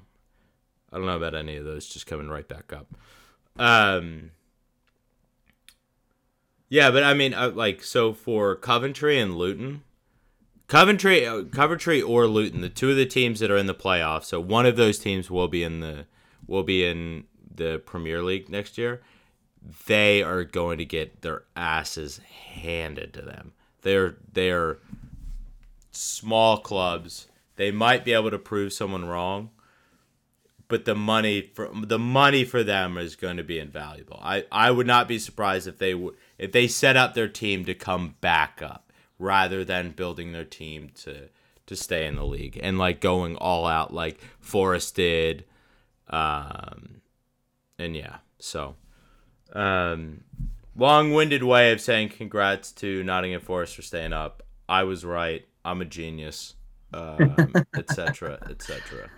[0.91, 2.87] I don't know about any of those just coming right back up.
[3.57, 4.31] Um
[6.69, 9.83] Yeah, but I mean, uh, like, so for Coventry and Luton,
[10.71, 14.23] Coventry, uh, Coventry or Luton, the two of the teams that are in the playoffs.
[14.23, 16.05] So one of those teams will be in the
[16.47, 19.01] will be in the Premier League next year.
[19.87, 23.51] They are going to get their asses handed to them.
[23.81, 24.77] They're they're
[25.91, 27.27] small clubs.
[27.57, 29.49] They might be able to prove someone wrong,
[30.69, 34.21] but the money for the money for them is going to be invaluable.
[34.23, 37.65] I, I would not be surprised if they would if they set up their team
[37.65, 38.90] to come back up
[39.21, 41.29] rather than building their team to
[41.67, 45.45] to stay in the league and like going all out like Forest did.
[46.09, 47.01] Um,
[47.79, 48.75] and yeah, so
[49.53, 50.23] um,
[50.75, 54.43] long-winded way of saying congrats to Nottingham Forest for staying up.
[54.67, 55.45] I was right.
[55.63, 56.55] I'm a genius,
[56.93, 59.09] um, etc., etc.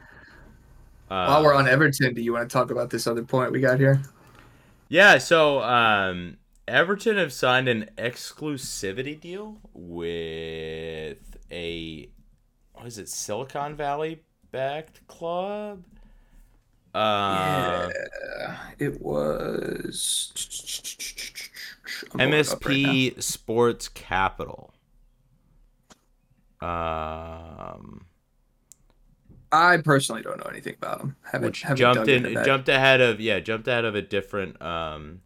[1.07, 3.79] While we're on Everton, do you want to talk about this other point we got
[3.79, 4.01] here?
[4.89, 6.37] Yeah, so um,
[6.67, 12.09] Everton have signed an exclusivity deal with a
[12.73, 14.21] what is it, Silicon Valley
[14.51, 15.83] backed club?
[16.93, 20.31] Uh, yeah, it was
[22.13, 22.29] up right.
[22.29, 24.73] MSP Sports Capital.
[26.61, 28.05] Um,
[29.51, 31.15] I personally don't know anything about them.
[31.23, 35.21] Haven't, which haven't jumped in, jumped ahead of yeah, jumped ahead of a different um,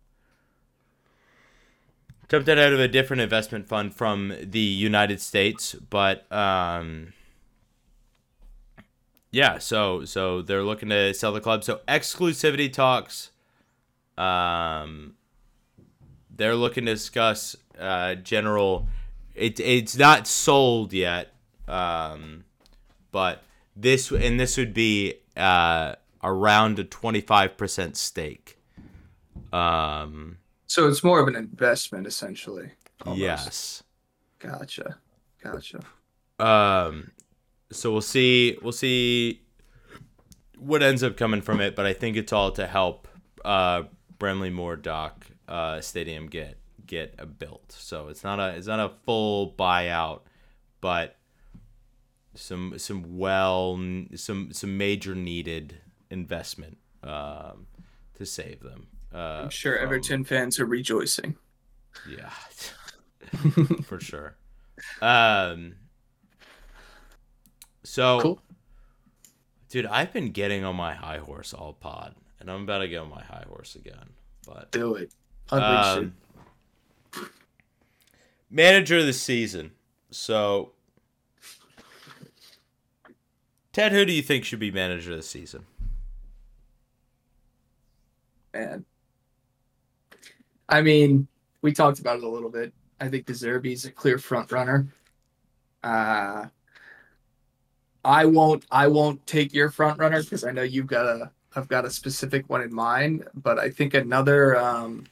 [2.30, 7.14] jumped out of a different investment fund from the United States, but um,
[9.32, 11.64] yeah, so so they're looking to sell the club.
[11.64, 13.32] So exclusivity talks.
[14.18, 15.16] Um,
[16.36, 18.88] they're looking to discuss uh, general.
[19.36, 21.34] It, it's not sold yet,
[21.68, 22.46] um,
[23.12, 23.44] but
[23.76, 28.58] this and this would be uh, around a twenty five percent stake.
[29.54, 30.38] Um,
[30.68, 32.72] So it's more of an investment, essentially.
[33.06, 33.20] almost.
[33.20, 33.84] yes.
[34.40, 34.98] Gotcha.
[35.42, 35.80] Gotcha.
[36.40, 37.12] Um,
[37.72, 38.58] so we'll see.
[38.62, 39.42] We'll see
[40.58, 43.08] what ends up coming from it, but I think it's all to help
[43.46, 43.84] uh,
[44.20, 47.72] Bramley Moore Dock uh, Stadium get get a built.
[47.72, 50.22] So it's not a it's not a full buyout,
[50.82, 51.18] but
[52.36, 53.80] some some well
[54.16, 55.78] some some major needed
[56.10, 57.68] investment um,
[58.16, 58.88] to save them.
[59.14, 61.36] Uh, I'm sure from- Everton fans are rejoicing.
[62.10, 62.30] yeah,
[63.84, 64.36] for sure.
[65.02, 65.76] Um.
[67.84, 68.42] So, Cool.
[69.70, 72.98] dude, I've been getting on my high horse all pod, and I'm about to get
[72.98, 74.10] on my high horse again.
[74.46, 75.14] But Do it.
[75.52, 76.16] Um,
[78.50, 79.72] manager of the season.
[80.12, 80.74] So,
[83.72, 85.66] Ted, who do you think should be manager of the season?
[88.54, 88.86] it, man.
[90.70, 91.28] I mean,
[91.62, 92.74] we talked about it a little bit.
[93.00, 94.88] I think De Zerbi's a clear front runner.
[95.84, 96.48] Uh
[98.04, 101.68] I won't I won't take your front runner because I know you've got a I've
[101.68, 105.06] got a specific one in mind, but I think another um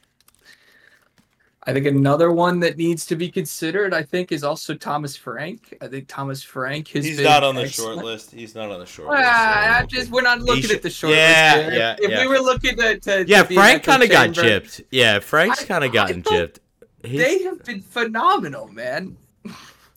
[1.68, 5.76] I think another one that needs to be considered, I think, is also Thomas Frank.
[5.80, 7.94] I think Thomas Frank has He's been not on the excellent.
[7.96, 8.30] short list.
[8.30, 9.28] He's not on the short Well, list.
[9.28, 11.70] so I I just we're not looking should- at the short Yeah, list.
[11.70, 11.78] here.
[11.78, 12.20] yeah, if yeah.
[12.22, 14.84] we were looking to, to Yeah, to Frank kind of got chamber, gypped.
[14.92, 16.58] Yeah, Frank's kind of gotten thought gypped.
[17.04, 19.16] He's- They have been phenomenal, man.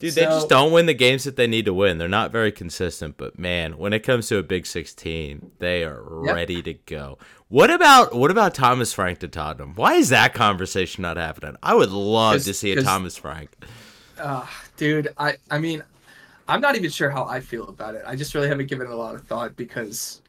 [0.00, 1.98] Dude, they just don't win the games that they need to win.
[1.98, 6.02] They're not very consistent, but man, when it comes to a Big 16, they are
[6.24, 6.34] Yep.
[6.34, 7.18] ready to go.
[7.48, 9.74] What about what about Thomas Frank to Tottenham?
[9.74, 11.56] Why is that conversation not happening?
[11.62, 13.50] I would love to see a Thomas Frank.
[14.18, 15.82] Uh, dude, I I mean,
[16.48, 18.02] I'm not even sure how I feel about it.
[18.06, 20.22] I just really haven't given it a lot of thought because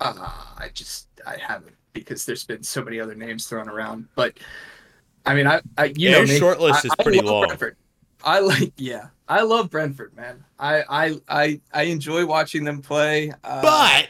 [0.00, 0.14] uh,
[0.58, 4.08] I just I haven't because there's been so many other names thrown around.
[4.16, 4.38] But
[5.26, 6.38] I mean, I, I you Yeah, know your me.
[6.38, 7.46] short list I- is pretty long.
[7.46, 7.76] Brentford.
[8.24, 10.44] I like yeah, I love Brentford, man.
[10.58, 13.32] I I I, I enjoy watching them play.
[13.44, 14.08] Uh, But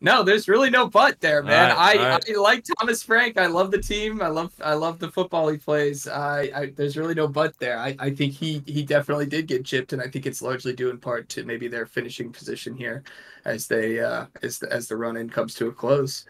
[0.00, 1.68] No, there's really no but there, man.
[1.70, 2.24] Right, I, right.
[2.28, 3.38] I like Thomas Frank.
[3.38, 4.20] I love the team.
[4.20, 6.08] I love I love the football he plays.
[6.08, 7.78] I, I there's really no but there.
[7.78, 10.90] I, I think he he definitely did get chipped, and I think it's largely due
[10.90, 13.04] in part to maybe their finishing position here,
[13.44, 16.24] as they uh as the, as the run in comes to a close.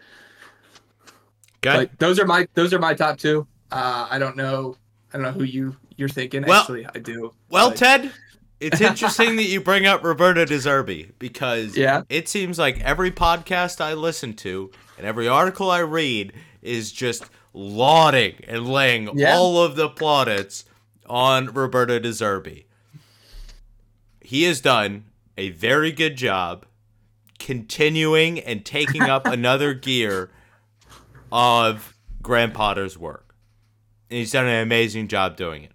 [1.61, 1.89] good.
[1.89, 3.47] But those are my those are my top two.
[3.71, 4.77] Uh, I don't know
[5.13, 6.43] I don't know who you you're thinking.
[6.47, 7.33] Well- Actually, I do.
[7.49, 8.11] Well, but- Ted,
[8.59, 12.01] it's interesting that you bring up Roberto De Zerbi because Yeah.
[12.09, 17.25] it seems like every podcast I listen to and every article I read is just
[17.53, 19.35] lauding and laying Yeah.
[19.35, 20.65] all of the plaudits
[21.07, 22.65] on Roberto De Zerbi.
[24.21, 25.05] He has done
[25.37, 26.65] a very good job
[27.39, 30.29] continuing and taking up another gear
[31.31, 33.22] of Graham Potter's work.
[34.09, 35.71] And he's done an amazing job doing it.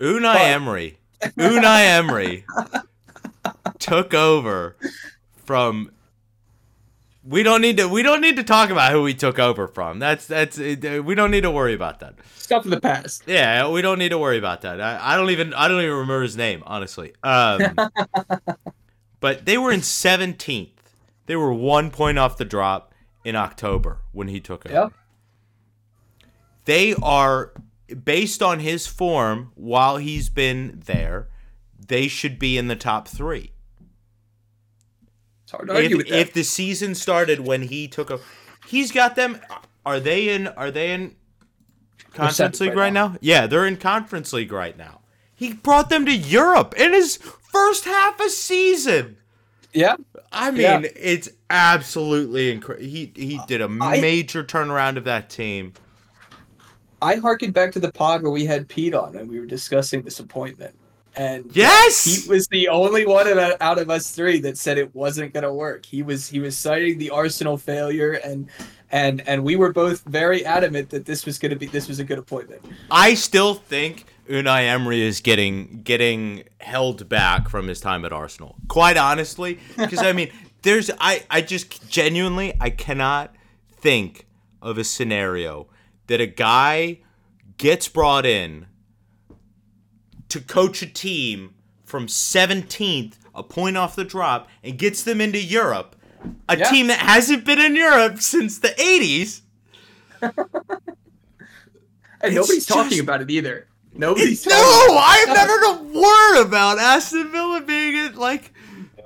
[0.00, 0.98] Unai But- Emery.
[1.20, 2.44] Unai Emery
[3.80, 4.76] took over
[5.44, 5.90] from
[7.24, 9.98] we don't need to we don't need to talk about who we took over from.
[9.98, 10.76] That's that's we
[11.14, 12.14] don't need to worry about that.
[12.36, 13.24] Stuff in the past.
[13.26, 14.80] Yeah, we don't need to worry about that.
[14.80, 17.12] I, I don't even I don't even remember his name, honestly.
[17.24, 17.74] Um,
[19.20, 20.70] but they were in 17th.
[21.26, 22.87] They were one point off the drop
[23.28, 24.74] in October when he took over.
[24.74, 24.92] Yep.
[26.64, 27.52] They are
[28.04, 31.28] based on his form while he's been there.
[31.78, 33.52] They should be in the top three.
[35.44, 36.18] It's hard to argue If, with that.
[36.18, 38.18] if the season started when he took a,
[38.66, 39.38] he's got them.
[39.86, 40.48] Are they in?
[40.48, 41.16] Are they in
[42.12, 43.16] conference league right right now.
[43.20, 45.00] Yeah, they're in conference league right now.
[45.34, 49.17] He brought them to Europe in his first half a season.
[49.72, 49.96] Yeah.
[50.32, 50.80] I mean, Yeah.
[50.96, 52.86] it's absolutely incredible.
[52.88, 55.72] He he uh, did a I- major turnaround of that team.
[57.00, 60.02] I harkened back to the pod where we had Pete on and we were discussing
[60.02, 60.74] disappointment.
[61.14, 63.26] And Yes, Pete was the only one
[63.60, 65.86] out of us three that said it wasn't going to work.
[65.86, 68.48] He was he was citing the Arsenal failure and
[68.90, 71.98] and and we were both very adamant that this was going to be this was
[72.00, 72.62] a good appointment.
[72.90, 78.56] I still think Unai Emery is getting getting held back from his time at Arsenal.
[78.68, 80.30] Quite honestly, because I mean,
[80.62, 83.34] there's I I just genuinely I cannot
[83.70, 84.26] think
[84.60, 85.68] of a scenario
[86.08, 86.98] that a guy
[87.56, 88.66] gets brought in
[90.28, 91.54] to coach a team
[91.84, 95.96] from 17th, a point off the drop, and gets them into Europe.
[96.48, 96.68] A Yeah.
[96.70, 99.40] team that hasn't been in Europe since the 80s.
[102.20, 103.67] And It's nobody's talking just- about it either.
[103.98, 108.14] Nobody's no, I've never heard a word about Aston Villa being it.
[108.14, 108.54] Like,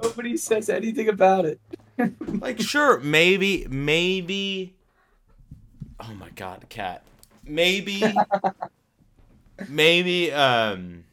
[0.03, 1.61] Nobody says anything about it.
[2.21, 4.77] like sure, maybe, maybe.
[5.99, 7.03] Oh my God, cat.
[7.45, 8.03] Maybe,
[9.69, 10.31] maybe.
[10.31, 11.05] Um,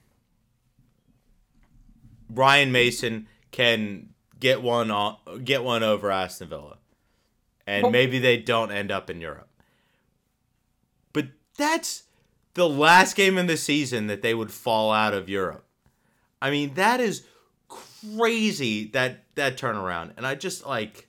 [2.30, 4.10] Ryan Mason can
[4.40, 6.78] get one on, get one over Aston Villa,
[7.66, 9.50] and maybe they don't end up in Europe.
[11.14, 11.28] But
[11.58, 12.04] that's
[12.54, 15.66] the last game in the season that they would fall out of Europe.
[16.42, 17.24] I mean, that is
[17.68, 20.12] crazy that that turnaround.
[20.18, 21.08] And I just like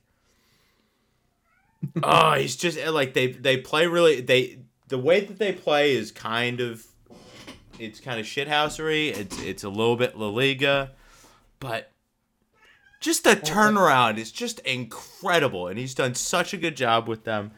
[2.03, 5.93] ah, Oh, he's just like they they play really they the way that they play
[5.93, 6.86] is kind of
[7.78, 9.16] it's kind of shithousery.
[9.16, 10.93] It's it's a little bit La Liga,
[11.59, 11.93] but
[13.01, 17.24] just the oh, turnaround is just incredible and he's done such a good job with
[17.24, 17.51] them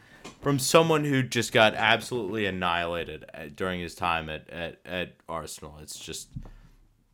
[0.43, 5.77] from someone who just got absolutely annihilated at, during his time at, at, at Arsenal.
[5.81, 6.29] It's just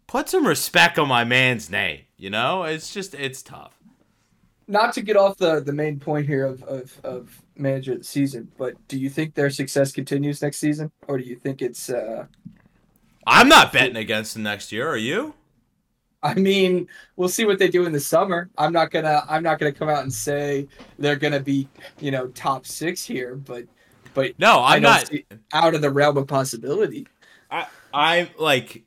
[0.08, 2.02] put some respect on my man's name.
[2.18, 3.78] You know, it's just it's tough.
[4.68, 8.04] Not to get off the, the main point here of, of, of manager of the
[8.04, 10.92] season, but do you think their success continues next season?
[11.08, 12.26] Or do you think it's uh
[13.28, 14.90] I'm not betting against them next year.
[14.90, 15.36] Are you?
[16.22, 18.50] I mean, we'll see what they do in the summer.
[18.58, 20.68] I'm not gonna I'm not gonna come out and say
[20.98, 21.68] they're gonna be,
[22.00, 23.66] you know, top six here, but
[24.14, 27.08] but No, I'm don't out of the realm of possibility.
[27.50, 28.84] I I'm like.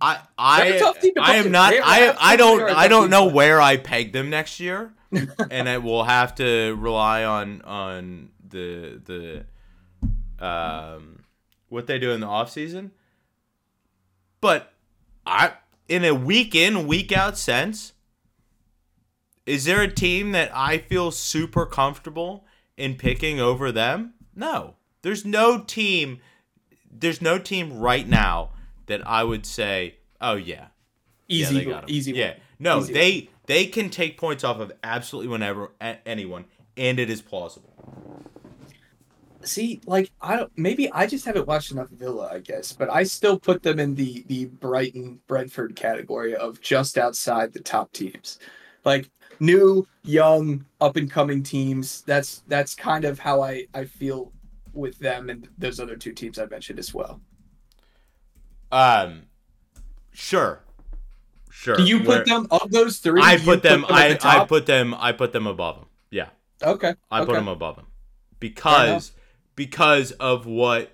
[0.00, 3.10] I I They're a tough team to I am not I I don't I don't
[3.10, 4.92] know where I peg them next year,
[5.50, 9.00] and I will have to rely on on the
[10.38, 11.24] the um
[11.68, 12.92] what they do in the off season.
[14.40, 14.72] But
[15.24, 15.54] I
[15.88, 17.92] in a week in week out sense,
[19.44, 22.44] is there a team that I feel super comfortable
[22.76, 24.14] in picking over them?
[24.34, 24.74] No.
[25.02, 26.20] There's no team
[26.90, 28.50] there's no team right now
[28.86, 30.68] that I would say, "Oh yeah,
[31.28, 32.12] yeah, Easy, 'em." easy.
[32.12, 32.34] Yeah.
[32.58, 37.22] No, Easy they they can take points off of absolutely whenever anyone and it is
[37.22, 37.72] plausible.
[39.46, 40.52] See, like I don't.
[40.56, 42.72] Maybe I just haven't watched enough Villa, I guess.
[42.72, 47.60] But I still put them in the the Brighton Brentford category of just outside the
[47.60, 48.38] top teams,
[48.84, 49.08] like
[49.40, 52.02] new, young, up and coming teams.
[52.02, 54.32] That's that's kind of how I I feel
[54.72, 57.20] with them and those other two teams I mentioned as well.
[58.72, 59.22] Um
[60.12, 60.62] sure.
[61.50, 61.76] Sure.
[61.76, 63.22] Do you put Where- them of those three?
[63.22, 65.86] I put them at I, the I put them I put them above them.
[66.10, 66.28] Yeah.
[66.62, 66.94] okay.
[67.10, 67.26] I okay.
[67.26, 67.86] put them above them
[68.38, 69.12] because
[69.56, 70.92] because of what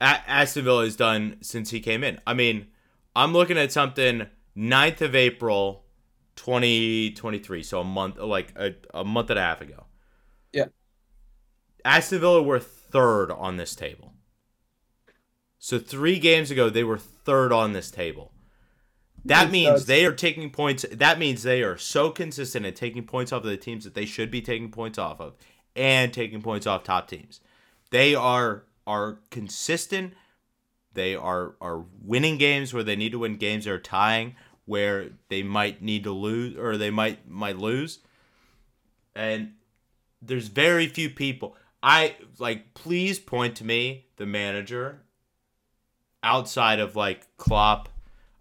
[0.00, 2.20] A- Aston Villa has done since he came in.
[2.26, 2.68] I mean,
[3.16, 4.26] I'm looking at something
[4.56, 5.84] 9th of April,
[6.36, 9.86] 2023, so a month like a, a month and a half ago.
[10.52, 10.66] Yeah.
[11.84, 14.12] Aston Villa were third on this table.
[15.58, 18.32] So three games ago, they were third on this table.
[19.26, 20.86] That means they are taking points.
[20.90, 24.06] That means they are so consistent at taking points off of the teams that they
[24.06, 25.34] should be taking points off of,
[25.76, 27.40] and taking points off top teams.
[27.90, 30.14] They are are consistent.
[30.94, 33.64] They are are winning games where they need to win games.
[33.64, 38.00] They're tying where they might need to lose or they might might lose.
[39.14, 39.54] And
[40.22, 41.56] there's very few people.
[41.82, 42.74] I like.
[42.74, 45.00] Please point to me the manager
[46.22, 47.88] outside of like Klopp.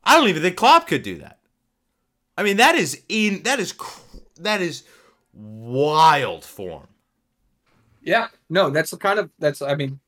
[0.03, 1.39] I don't even think Klopp could do that.
[2.37, 3.73] I mean, that is in that is
[4.37, 4.83] that is
[5.33, 6.88] wild form.
[8.09, 9.61] Yeah, no, that's the kind of that's.
[9.61, 9.99] I mean,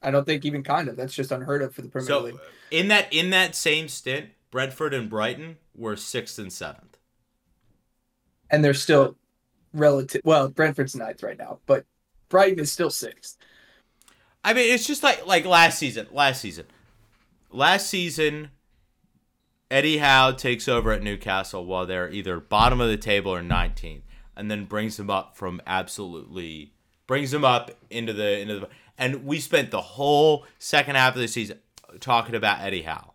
[0.00, 2.38] I don't think even kind of that's just unheard of for the Premier So League.
[2.70, 6.96] in that in that same stint, Brentford and Brighton were sixth and seventh.
[8.50, 9.16] And they're still
[9.74, 10.22] relative.
[10.24, 11.84] Well, Brentford's ninth right now, but
[12.30, 13.36] Brighton is still sixth.
[14.42, 16.06] I mean, it's just like like last season.
[16.10, 16.64] Last season,
[17.50, 18.52] last season,
[19.70, 24.00] Eddie Howe takes over at Newcastle while they're either bottom of the table or 19th,
[24.34, 26.72] and then brings them up from absolutely
[27.10, 28.68] brings them up into the into the.
[28.96, 31.58] And we spent the whole second half of the season
[31.98, 33.14] talking about Eddie Howe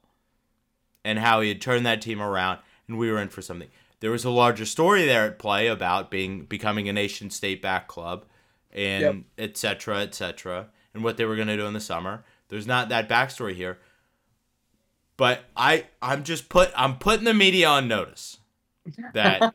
[1.05, 3.69] and how he had turned that team around, and we were in for something.
[4.01, 7.87] There was a larger story there at play about being becoming a nation state back
[7.87, 8.25] club,
[8.73, 9.15] and Yep.
[9.37, 12.25] et cetera, et cetera, and what they were going to do in the summer.
[12.49, 13.79] There's not that backstory here,
[15.15, 18.39] but I I'm just put I'm putting the media on notice
[19.13, 19.53] that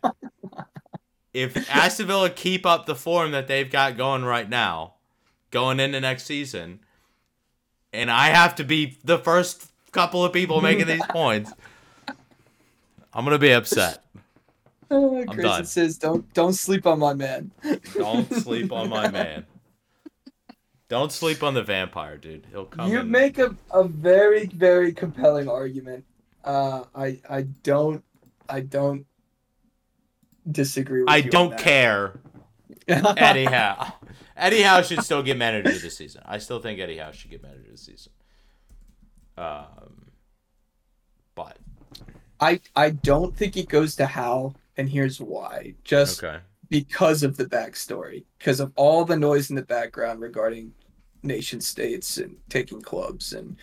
[1.32, 4.94] if Aston Villa keep up the form that they've got going right now,
[5.50, 6.80] going into next season,
[7.92, 11.52] and I have to be the first couple of people making these points,
[13.12, 14.04] I'm gonna be upset.
[14.92, 15.64] Uh, Greyson done.
[15.66, 17.52] says, "Don't don't sleep on my man."
[17.94, 19.46] Don't sleep on my man.
[20.88, 22.44] Don't sleep on the vampire, dude.
[22.50, 22.90] He'll come.
[22.90, 26.04] you make a, a very very compelling argument.
[26.44, 28.02] Uh, I I don't
[28.48, 29.06] I don't
[30.52, 31.00] disagree.
[31.02, 32.20] with I don't care.
[32.88, 33.94] Eddie Howe.
[34.36, 36.22] Eddie Howe should still get manager this season.
[36.24, 38.12] I still think Eddie Howe should get manager this season.
[39.36, 40.10] Um,
[41.34, 41.58] but
[42.40, 45.74] I I don't think it goes to Hal, and here's why.
[45.84, 50.72] Just okay, because of the backstory, because of all the noise in the background regarding
[51.22, 53.56] nation states and taking clubs and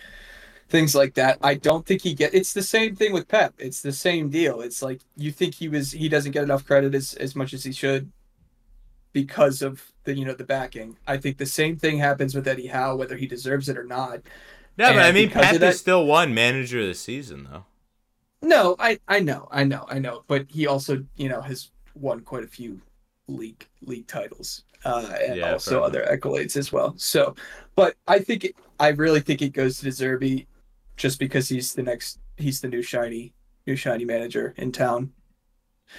[0.68, 1.38] things like that.
[1.42, 2.34] I don't think he get.
[2.34, 3.54] It's the same thing with Pep.
[3.58, 4.60] It's the same deal.
[4.60, 7.64] It's like you think he was he doesn't get enough credit as as much as
[7.64, 8.10] he should
[9.12, 10.96] because of the you know the backing.
[11.06, 14.20] I think the same thing happens with Eddie Howe, whether he deserves it or not.
[14.76, 17.64] no, but I mean, Pep that- is still one manager of the season though.
[18.40, 22.20] No, I I know, I know, I know, but he also you know has won
[22.20, 22.80] quite a few
[23.26, 26.94] league league titles uh, and Yeah, also other accolades as well.
[26.96, 27.34] So,
[27.74, 30.46] but I think it, I really think it goes to De Zerbi
[30.98, 33.32] just because he's the next he's the new shiny
[33.66, 35.12] new shiny manager in town.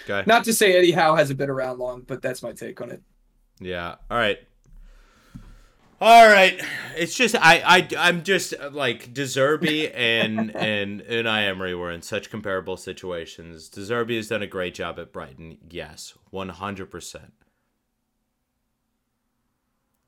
[0.04, 0.24] Okay.
[0.28, 3.02] Not to say Eddie Howe hasn't been around long, but that's my take on it.
[3.60, 3.96] Yeah.
[4.12, 4.38] All right.
[6.02, 6.62] All right.
[6.96, 11.74] It's just I I I'm just uh, like De Zerbi and and and I Emery
[11.74, 13.70] were in such comparable situations.
[13.70, 15.58] De Zerbi has done a great job at Brighton.
[15.70, 17.34] Yes, one hundred percent.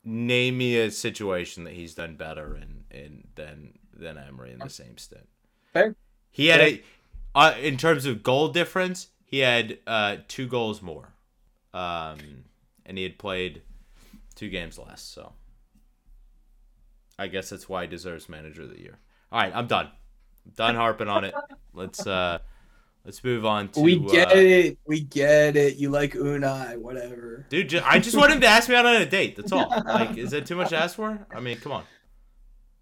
[0.04, 4.68] Name me a situation that he's done better in in than than Emery in the
[4.68, 5.28] same stint.
[5.72, 5.96] Fair.
[6.30, 6.82] He had a
[7.34, 11.14] uh, in terms of goal difference, he had uh, two goals more,
[11.72, 12.18] um,
[12.84, 13.62] and he had played
[14.34, 15.00] two games less.
[15.02, 15.32] So
[17.18, 18.98] I guess that's why he deserves manager of the year.
[19.30, 19.86] All right, I'm done.
[20.44, 21.34] I'm done harping on it.
[21.72, 22.40] Let's uh,
[23.06, 23.80] let's move on to.
[23.80, 25.76] we get uh, it, we get it.
[25.76, 27.46] You like Unai, whatever.
[27.48, 27.70] dude.
[27.70, 29.36] Ju- I just want him to ask me out on a date.
[29.36, 29.72] That's all.
[29.86, 31.26] Like, is that too much to ask for?
[31.34, 31.84] I mean, come on.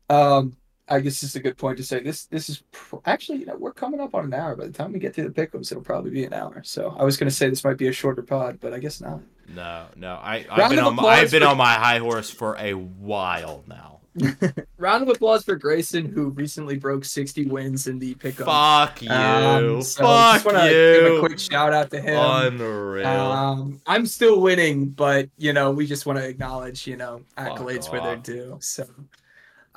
[0.08, 0.56] Um,
[0.90, 2.00] I guess it's a good point to say.
[2.00, 4.56] This this is pr- actually, you know, we're coming up on an hour.
[4.56, 6.62] By the time we get through the pickums, it'll probably be an hour.
[6.64, 9.00] So I was going to say this might be a shorter pod, but I guess
[9.00, 9.20] not.
[9.54, 10.14] No, no.
[10.14, 13.64] I I've been on my, I've been for- on my high horse for a while
[13.66, 14.00] now.
[14.78, 18.44] Round of applause for Greyson, who recently broke 60 wins in the pickums.
[18.44, 19.10] Fuck you.
[19.10, 22.18] Um, so Fuck just wanna Give a quick shout out to him.
[22.18, 23.06] Unreal.
[23.06, 27.90] Um, I'm still winning, but you know, we just want to acknowledge, you know, accolades
[27.90, 28.58] where they're due.
[28.60, 28.84] So,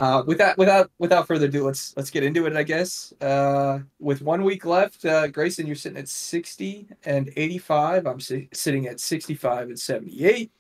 [0.04, 2.56] uh, with that, without without further ado, let's let's get into it.
[2.56, 3.14] I guess.
[3.22, 8.06] Uh, with one week left, uh, Greyson, you're sitting at 60 and 85.
[8.08, 10.52] I'm si- sitting at 65 and 78.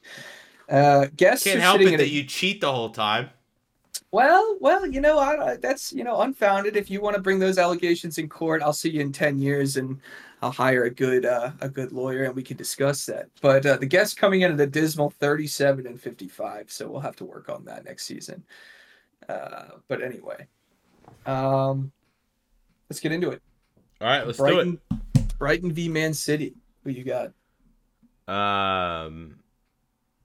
[0.70, 3.30] Uh, guests Can't help it that a- you cheat the whole time.
[4.12, 6.76] well, well, you know, I, I- that's you know unfounded.
[6.78, 9.76] If you want to bring those allegations in court, I'll see you in ten years,
[9.78, 10.00] and
[10.42, 13.28] I'll hire a good uh, a good lawyer, and we can discuss that.
[13.42, 17.16] But uh, the guest coming in at a dismal thirty-seven and fifty-five, so we'll have
[17.18, 18.44] to work on that next season.
[19.30, 20.48] Uh, but anyway,
[21.26, 21.92] um,
[22.90, 23.42] let's get into it.
[24.02, 25.38] All right, let's Brighton, do it.
[25.38, 26.56] Brighton v Man City.
[26.84, 27.32] Who you got?
[28.28, 29.40] Um,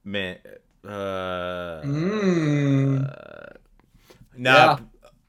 [0.04, 0.36] man,
[0.84, 3.04] uh, Mm.
[3.08, 3.52] uh,
[4.36, 4.78] nah,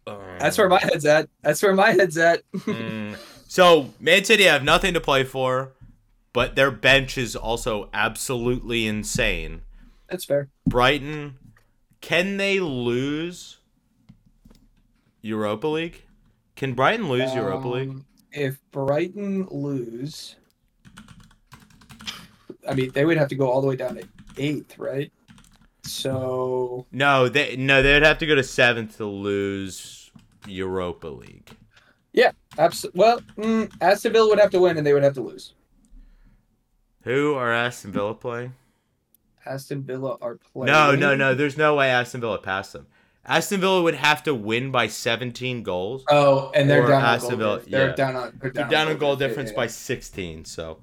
[0.07, 1.29] uh, That's where my head's at.
[1.41, 2.43] That's where my head's at.
[2.53, 3.15] Mm.
[3.47, 5.71] So Man City have nothing to play for,
[6.33, 9.61] but their bench is also absolutely insane.
[10.07, 10.49] That's fair.
[10.67, 11.37] Brighton,
[12.01, 13.57] can they lose
[15.21, 16.03] Europa League?
[16.55, 17.89] Can Brighton lose Europa League?
[17.89, 20.35] Um, If Brighton lose,
[22.67, 24.07] I mean, they would have to go all the way down to
[24.37, 25.11] eighth, right?
[25.83, 30.11] So No, they no, they'd have to go to seventh to lose
[30.45, 31.49] Europa League.
[32.13, 32.99] Yeah, absolutely.
[32.99, 35.53] Well, mm, Aston Villa would have to win, and they would have to lose.
[37.03, 38.53] Who are Aston Villa playing?
[39.45, 40.67] Aston Villa are playing.
[40.67, 41.33] No, no, no.
[41.33, 42.87] There's no way Aston Villa passed them.
[43.29, 46.03] Aston Villa would have to win by 17 goals.
[46.09, 47.37] Oh, and they're down on Aston goal.
[47.37, 47.71] Villa, difference.
[47.71, 47.95] They're yeah.
[47.95, 48.39] down on.
[48.41, 50.45] They're They're down, down on goal difference by 16.
[50.45, 50.79] So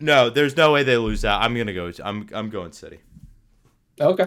[0.00, 1.40] no, there's no way they lose that.
[1.40, 1.92] I'm gonna go.
[2.02, 3.00] I'm I'm going City.
[4.00, 4.26] Okay.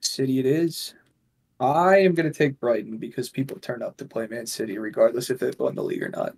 [0.00, 0.94] City it is.
[1.60, 5.30] I am going to take Brighton because people turn up to play Man City regardless
[5.30, 6.34] if they've won the league or not.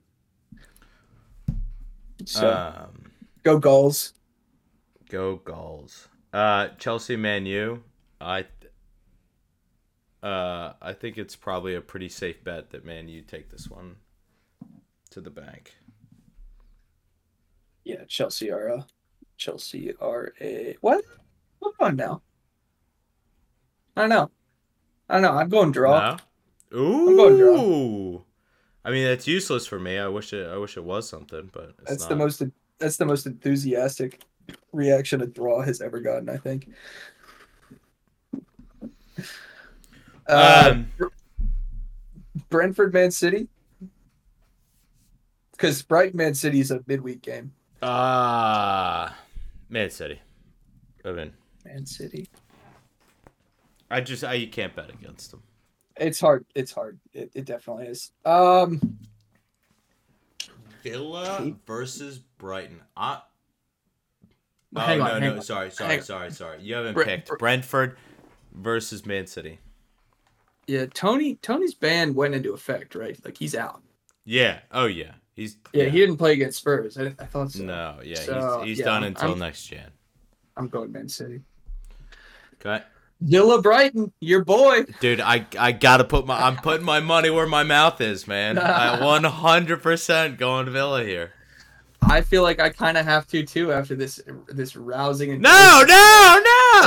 [2.26, 3.10] So Um,
[3.42, 4.12] go goals.
[5.08, 6.08] go goals.
[6.32, 7.82] Uh, Chelsea, Man U.
[8.20, 8.44] I.
[10.26, 13.94] Uh, I think it's probably a pretty safe bet that Man you take this one
[15.10, 15.76] to the bank.
[17.84, 18.86] Yeah, Chelsea are a
[19.36, 21.04] Chelsea are a what?
[21.62, 22.22] Hold on now.
[23.96, 24.30] I don't know.
[25.08, 25.38] I don't know.
[25.38, 26.18] I'm going draw.
[26.72, 26.78] No?
[26.80, 27.08] Ooh.
[27.08, 28.22] I'm going draw.
[28.84, 29.96] I mean, that's useless for me.
[29.96, 30.48] I wish it.
[30.48, 32.08] I wish it was something, but it's That's not.
[32.08, 32.42] the most.
[32.80, 34.22] That's the most enthusiastic
[34.72, 36.28] reaction a draw has ever gotten.
[36.28, 36.68] I think.
[40.28, 41.10] Uh, Um,
[42.48, 43.48] Brentford, Man City.
[45.52, 47.52] Because Brighton, Man City is a midweek game.
[47.82, 49.16] Ah,
[49.70, 50.20] Man City.
[51.04, 51.32] I mean,
[51.64, 52.28] Man City.
[53.90, 55.42] I just I you can't bet against them.
[55.96, 56.44] It's hard.
[56.54, 56.98] It's hard.
[57.14, 58.10] It, it definitely is.
[58.24, 58.98] Um.
[60.82, 62.80] Villa versus Brighton.
[62.96, 63.20] I,
[64.76, 65.06] oh hang on.
[65.08, 65.42] no hang no on.
[65.42, 66.62] sorry sorry Hang sorry sorry.
[66.62, 67.96] You haven't Bre- picked Bre- Brentford
[68.52, 69.58] versus Man City.
[70.66, 71.36] Yeah, Toney.
[71.36, 73.18] Toney's ban went into effect, right?
[73.24, 73.82] Like he's out.
[74.24, 74.60] Yeah.
[74.72, 75.12] Oh yeah.
[75.34, 76.96] He's Yeah, he didn't play against Spurs.
[76.98, 77.62] I, I thought so.
[77.62, 77.98] No.
[78.02, 78.16] Yeah.
[78.16, 79.90] So, he's he's yeah, done I'm- until I'm- next Jan.
[80.56, 81.42] I'm going Man City.
[82.54, 82.82] Okay.
[83.20, 84.84] Villa Brighton, your boy.
[85.00, 88.58] Dude, I I gotta put my I'm putting my money where my mouth is, man.
[88.58, 91.32] I 100 percent going to Villa here.
[92.02, 95.30] I feel like I kind of have to too after this this rousing.
[95.32, 96.40] And No, no,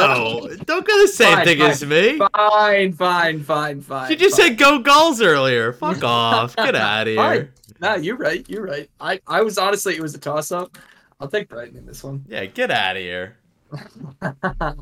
[0.08, 0.56] no!
[0.66, 1.72] Don't go the same Fine, thing fine.
[1.72, 2.18] as me.
[2.18, 4.10] Fine, fine, fine, fine.
[4.12, 4.50] You just fine.
[4.50, 5.74] said go goals earlier.
[5.74, 6.56] Fuck off.
[6.56, 7.34] Get out of Fine.
[7.36, 7.54] here.
[7.82, 8.48] No, you're right.
[8.50, 8.90] You're right.
[9.00, 10.78] I, I was honestly, it was a toss up.
[11.20, 12.26] I'll take Brighton in this one.
[12.28, 13.38] Yeah, get out of here.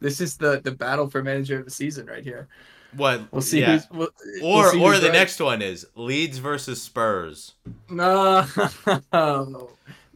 [0.00, 2.48] this is the the battle for manager of the season right here.
[2.96, 3.22] What?
[3.32, 3.78] We'll see yeah.
[3.78, 3.90] who's.
[3.90, 4.08] We'll,
[4.42, 5.12] Or we'll see or the right.
[5.12, 7.54] next one is Leeds versus Spurs.
[7.88, 8.46] No.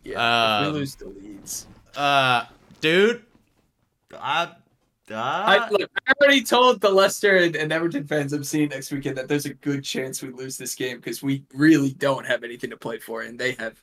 [0.05, 0.59] yeah.
[0.61, 1.67] Um, we lose to Leeds.
[1.97, 2.45] Uh,
[2.81, 3.23] dude,
[4.21, 4.53] I,
[5.11, 8.91] I, uh, look, I already told the Leicester and, and Everton fans I'm seeing next
[8.91, 12.43] weekend that there's a good chance we lose this game because we really don't have
[12.43, 13.81] anything to play for, and they have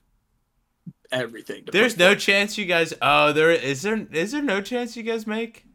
[1.11, 1.63] everything.
[1.65, 2.19] To there's no for.
[2.19, 2.93] chance you guys.
[3.01, 5.65] Oh, there is there is there no chance you guys make?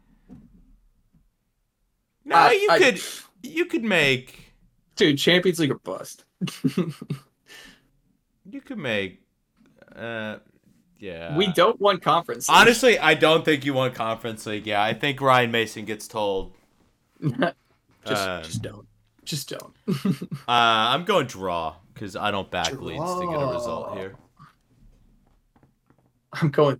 [2.25, 3.01] No, I- you I- could
[3.41, 4.53] you could make
[4.95, 5.17] dude.
[5.17, 6.25] Champions League or bust.
[8.49, 9.21] you could make.
[9.95, 10.37] Uh,
[10.99, 11.35] yeah.
[11.37, 12.49] we don't want conference.
[12.49, 12.57] league.
[12.57, 14.67] Honestly, I don't think you want conference league.
[14.67, 16.53] Yeah, I think Ryan Mason gets told.
[17.21, 17.47] just,
[18.05, 18.87] um, just don't.
[19.25, 19.73] Just don't.
[20.47, 24.15] Uh, I'm going draw because I don't back Leeds to get a result here.
[26.33, 26.79] I'm going.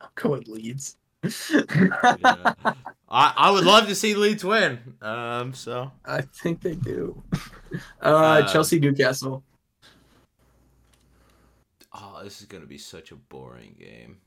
[0.00, 0.96] I'm going Leeds.
[1.22, 2.54] Yeah.
[3.12, 4.78] I, I would love to see Leeds win.
[5.02, 7.22] Um, so I think they do.
[8.00, 9.42] Uh, Uh, Chelsea Newcastle.
[11.92, 14.18] Oh, this is gonna be such a boring game.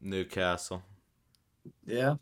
[0.00, 0.82] Newcastle,
[1.86, 2.16] Yeah.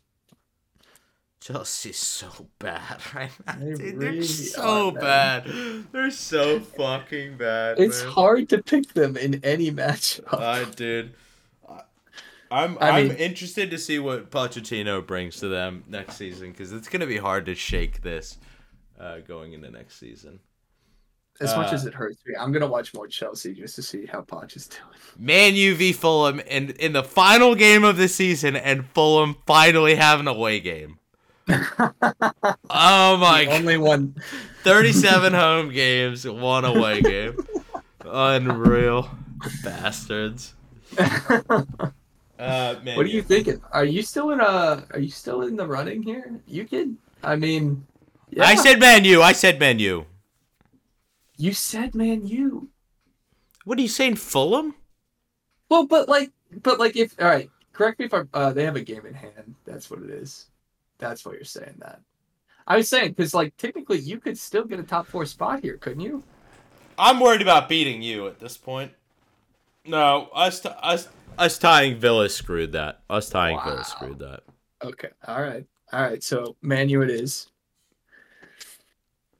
[1.39, 3.55] Chelsea's so bad right now.
[3.59, 5.45] They Dude, really they're so are, bad.
[5.91, 7.79] They're so fucking bad.
[7.79, 8.11] It's man.
[8.11, 10.31] hard to pick them in any matchup.
[10.39, 11.15] I did.
[12.51, 16.73] I'm I I'm mean- interested to see what Pochettino brings to them next season because
[16.73, 18.37] it's gonna be hard to shake this
[18.99, 20.41] uh, going into next season.
[21.41, 24.05] As much uh, as it hurts me, I'm gonna watch more Chelsea just to see
[24.05, 24.81] how Poch is doing.
[25.17, 29.95] Man U v Fulham in in the final game of the season, and Fulham finally
[29.95, 30.99] have an away game.
[32.73, 34.15] Oh my the only one,
[34.63, 37.37] 37 home games, one away game.
[38.05, 39.09] Unreal
[39.63, 40.53] bastards.
[40.97, 43.61] Uh, man, what are you thinking?
[43.71, 46.39] Are you still in uh Are you still in the running here?
[46.47, 46.97] You can.
[47.23, 47.85] I mean,
[48.29, 48.45] yeah.
[48.45, 49.21] I said Man U.
[49.21, 50.05] I said menu.
[51.41, 52.69] You said man you.
[53.65, 54.75] What are you saying, Fulham?
[55.69, 56.29] Well, but like,
[56.61, 58.29] but like, if all right, correct me if I'm.
[58.31, 59.55] Uh, they have a game in hand.
[59.65, 60.51] That's what it is.
[60.99, 61.99] That's why you're saying that.
[62.67, 65.77] I was saying because like technically you could still get a top four spot here,
[65.77, 66.21] couldn't you?
[66.99, 68.91] I'm worried about beating you at this point.
[69.83, 73.01] No, us, t- us, us tying Villa screwed that.
[73.09, 73.63] Us tying Wow.
[73.63, 74.41] Villa screwed that.
[74.83, 75.09] Okay.
[75.27, 75.65] All right.
[75.91, 76.21] All right.
[76.21, 77.47] So Man U it is.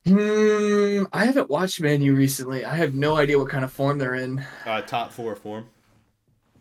[0.07, 1.03] Hmm.
[1.13, 2.65] I haven't watched Man U recently.
[2.65, 4.43] I have no idea what kind of form they're in.
[4.65, 5.67] Uh, top four form.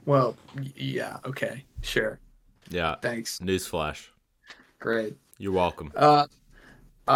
[0.05, 0.36] Well,
[0.76, 1.16] yeah.
[1.24, 1.64] Okay.
[1.80, 2.18] Sure.
[2.68, 2.97] Yeah.
[3.01, 3.38] Thanks.
[3.38, 4.09] Newsflash.
[4.78, 5.16] Great.
[5.38, 5.91] You're welcome.
[5.97, 6.26] Uh.
[7.09, 7.12] Uh.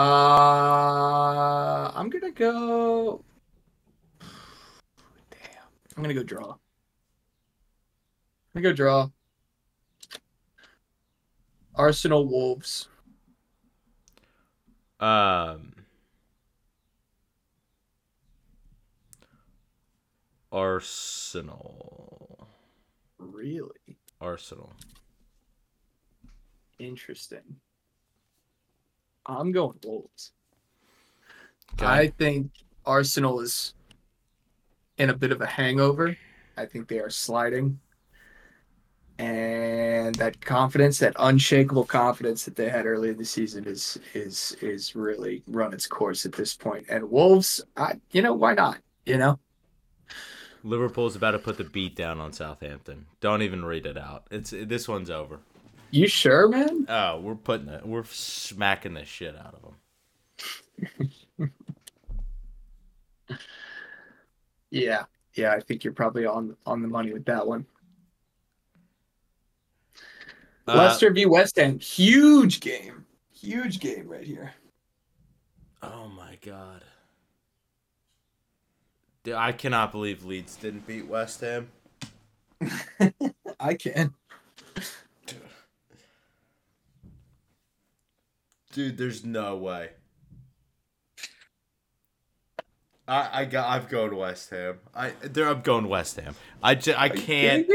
[1.94, 3.22] I'm gonna go.
[4.20, 5.68] Damn.
[5.96, 6.52] I'm gonna go draw.
[8.54, 9.10] I'm gonna go draw.
[11.74, 12.88] Arsenal Wolves.
[15.00, 15.73] Um.
[20.54, 22.46] Arsenal.
[23.18, 24.72] Really Arsenal.
[26.78, 27.56] interesting.
[29.26, 30.30] I'm going Wolves.
[31.72, 31.86] Okay.
[31.86, 32.52] I think
[32.86, 33.74] Arsenal is
[34.98, 36.16] in a bit of a hangover.
[36.56, 37.80] I think they are sliding.
[39.18, 44.56] And that confidence, that unshakable confidence that they had early in the season is is
[44.60, 46.86] is really run its course at this point.
[46.88, 48.78] And Wolves, I you know, why not?
[49.04, 49.40] You know?
[50.64, 53.06] Liverpool's about to put the beat down on Southampton.
[53.20, 54.26] Don't even read it out.
[54.30, 55.38] It's this one's over.
[55.90, 56.86] You sure, man?
[56.88, 57.86] Oh, we're putting it.
[57.86, 61.50] We're smacking the shit out of them.
[64.74, 65.04] Yeah.
[65.34, 67.64] Yeah, I think you're probably on on the money with that one.
[70.66, 74.52] Uh, Leicester v West Ham, huge game, huge game right here.
[75.82, 76.82] Oh my god.
[79.24, 81.70] Dude, I cannot believe Leeds didn't beat West Ham.
[83.60, 84.14] I can.
[88.72, 89.90] Dude, there's no way.
[93.08, 94.78] I I got I've gone West Ham.
[94.94, 96.34] I there I'm going West Ham.
[96.62, 97.66] I just, I can't?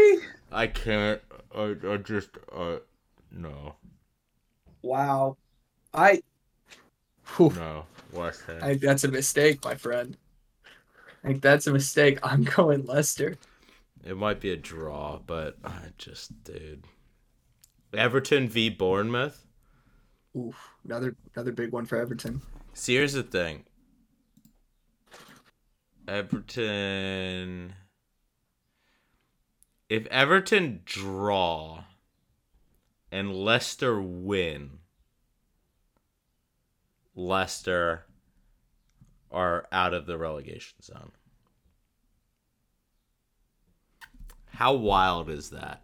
[0.52, 1.22] I can't
[1.56, 2.78] I, I just uh
[3.32, 3.76] no
[4.82, 5.38] Wow,
[5.94, 6.22] I.
[7.36, 8.60] Whew, no West Ham.
[8.62, 10.16] I that's a mistake, my friend.
[11.24, 12.20] I think that's a mistake.
[12.24, 13.38] I'm going Leicester.
[14.04, 16.86] It might be a draw, but I just dude.
[17.94, 19.46] Everton v Bournemouth.
[20.38, 20.56] Oof,
[20.86, 22.42] another another big one for Everton.
[22.74, 23.66] See, here's the thing.
[26.08, 27.74] Everton.
[29.90, 31.84] If Everton draw
[33.12, 34.80] and Leicester win,
[37.16, 38.06] Leicester
[39.32, 41.12] are out of the relegation zone.
[44.52, 45.82] How wild is that?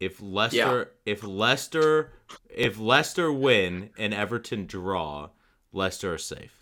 [0.00, 2.12] If Leicester if Leicester
[2.50, 5.30] if Leicester win and Everton draw,
[5.72, 6.58] Leicester are safe.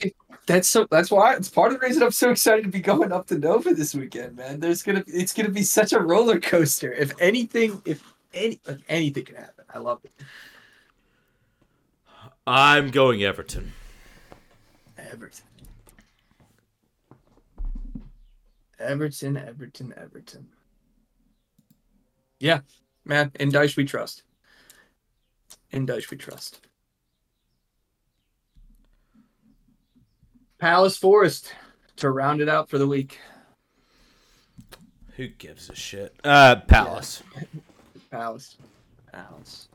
[0.47, 0.87] That's so.
[0.91, 3.39] That's why it's part of the reason I'm so excited to be going up to
[3.39, 4.61] Nova this weekend, man.
[4.61, 6.93] There's gonna it's gonna be such a roller coaster.
[6.93, 8.03] If anything, if
[8.33, 10.13] any like anything can happen, I love it.
[12.47, 13.73] I'm going Everton.
[14.99, 15.45] Everton.
[18.83, 20.49] Everton, Everton, Everton.
[22.39, 22.61] Yeah,
[23.05, 23.33] man.
[23.39, 24.23] In Dyche we trust.
[25.71, 26.61] In Dyche we trust.
[30.59, 31.55] Palace Forest
[31.97, 33.19] to round it out for the week.
[35.17, 36.15] Who gives a shit?
[36.25, 37.23] Uh, Palace.
[38.11, 38.57] Palace.
[39.13, 39.69] Palace.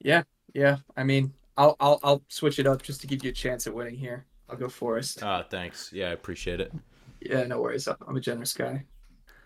[0.00, 0.22] Yeah,
[0.54, 0.78] yeah.
[0.96, 3.74] I mean, I'll I'll I'll switch it up just to give you a chance at
[3.74, 4.26] winning here.
[4.48, 5.22] I'll go Forest.
[5.22, 5.92] Uh, thanks.
[5.92, 6.72] Yeah, I appreciate it.
[7.20, 7.88] Yeah, no worries.
[7.88, 8.84] I'm a generous guy.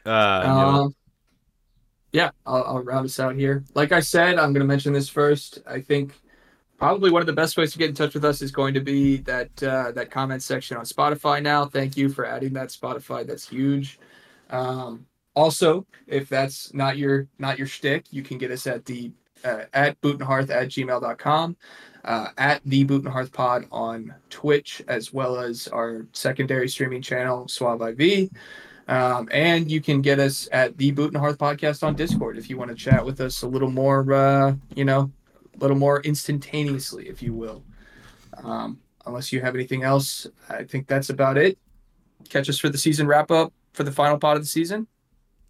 [0.04, 0.10] Uh.
[0.46, 0.94] Um,
[2.12, 3.64] yeah, I'll, I'll round us out here.
[3.74, 5.58] Like I said, I'm going to mention this first.
[5.66, 6.14] I think
[6.78, 8.80] probably one of the best ways to get in touch with us is going to
[8.80, 11.42] be that uh, that comment section on Spotify.
[11.42, 13.26] Now, thank you for adding that Spotify.
[13.26, 13.98] That's huge.
[14.50, 19.12] Um, also, if that's not your not your shtick, you can get us at the
[19.44, 21.56] uh, at bootenhearth at gmail.com,
[22.04, 27.02] uh, at the Boot and Hearth Pod on Twitch, as well as our secondary streaming
[27.02, 28.30] channel, Suave IV.
[28.88, 32.48] Um, and you can get us at the Boot and Hearth Podcast on Discord if
[32.48, 35.10] you want to chat with us a little more, uh, you know,
[35.54, 37.64] a little more instantaneously, if you will.
[38.44, 41.58] Um, unless you have anything else, I think that's about it.
[42.28, 44.86] Catch us for the season wrap up for the final part of the season.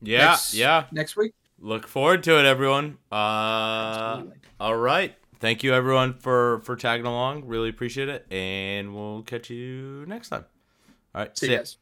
[0.00, 0.84] Yeah, next, yeah.
[0.92, 1.34] Next week.
[1.58, 2.98] Look forward to it, everyone.
[3.10, 4.24] Uh,
[4.60, 5.14] all right.
[5.40, 7.46] Thank you, everyone, for for tagging along.
[7.46, 10.44] Really appreciate it, and we'll catch you next time.
[11.14, 11.38] All right.
[11.38, 11.60] See see you ya.
[11.60, 11.76] guys.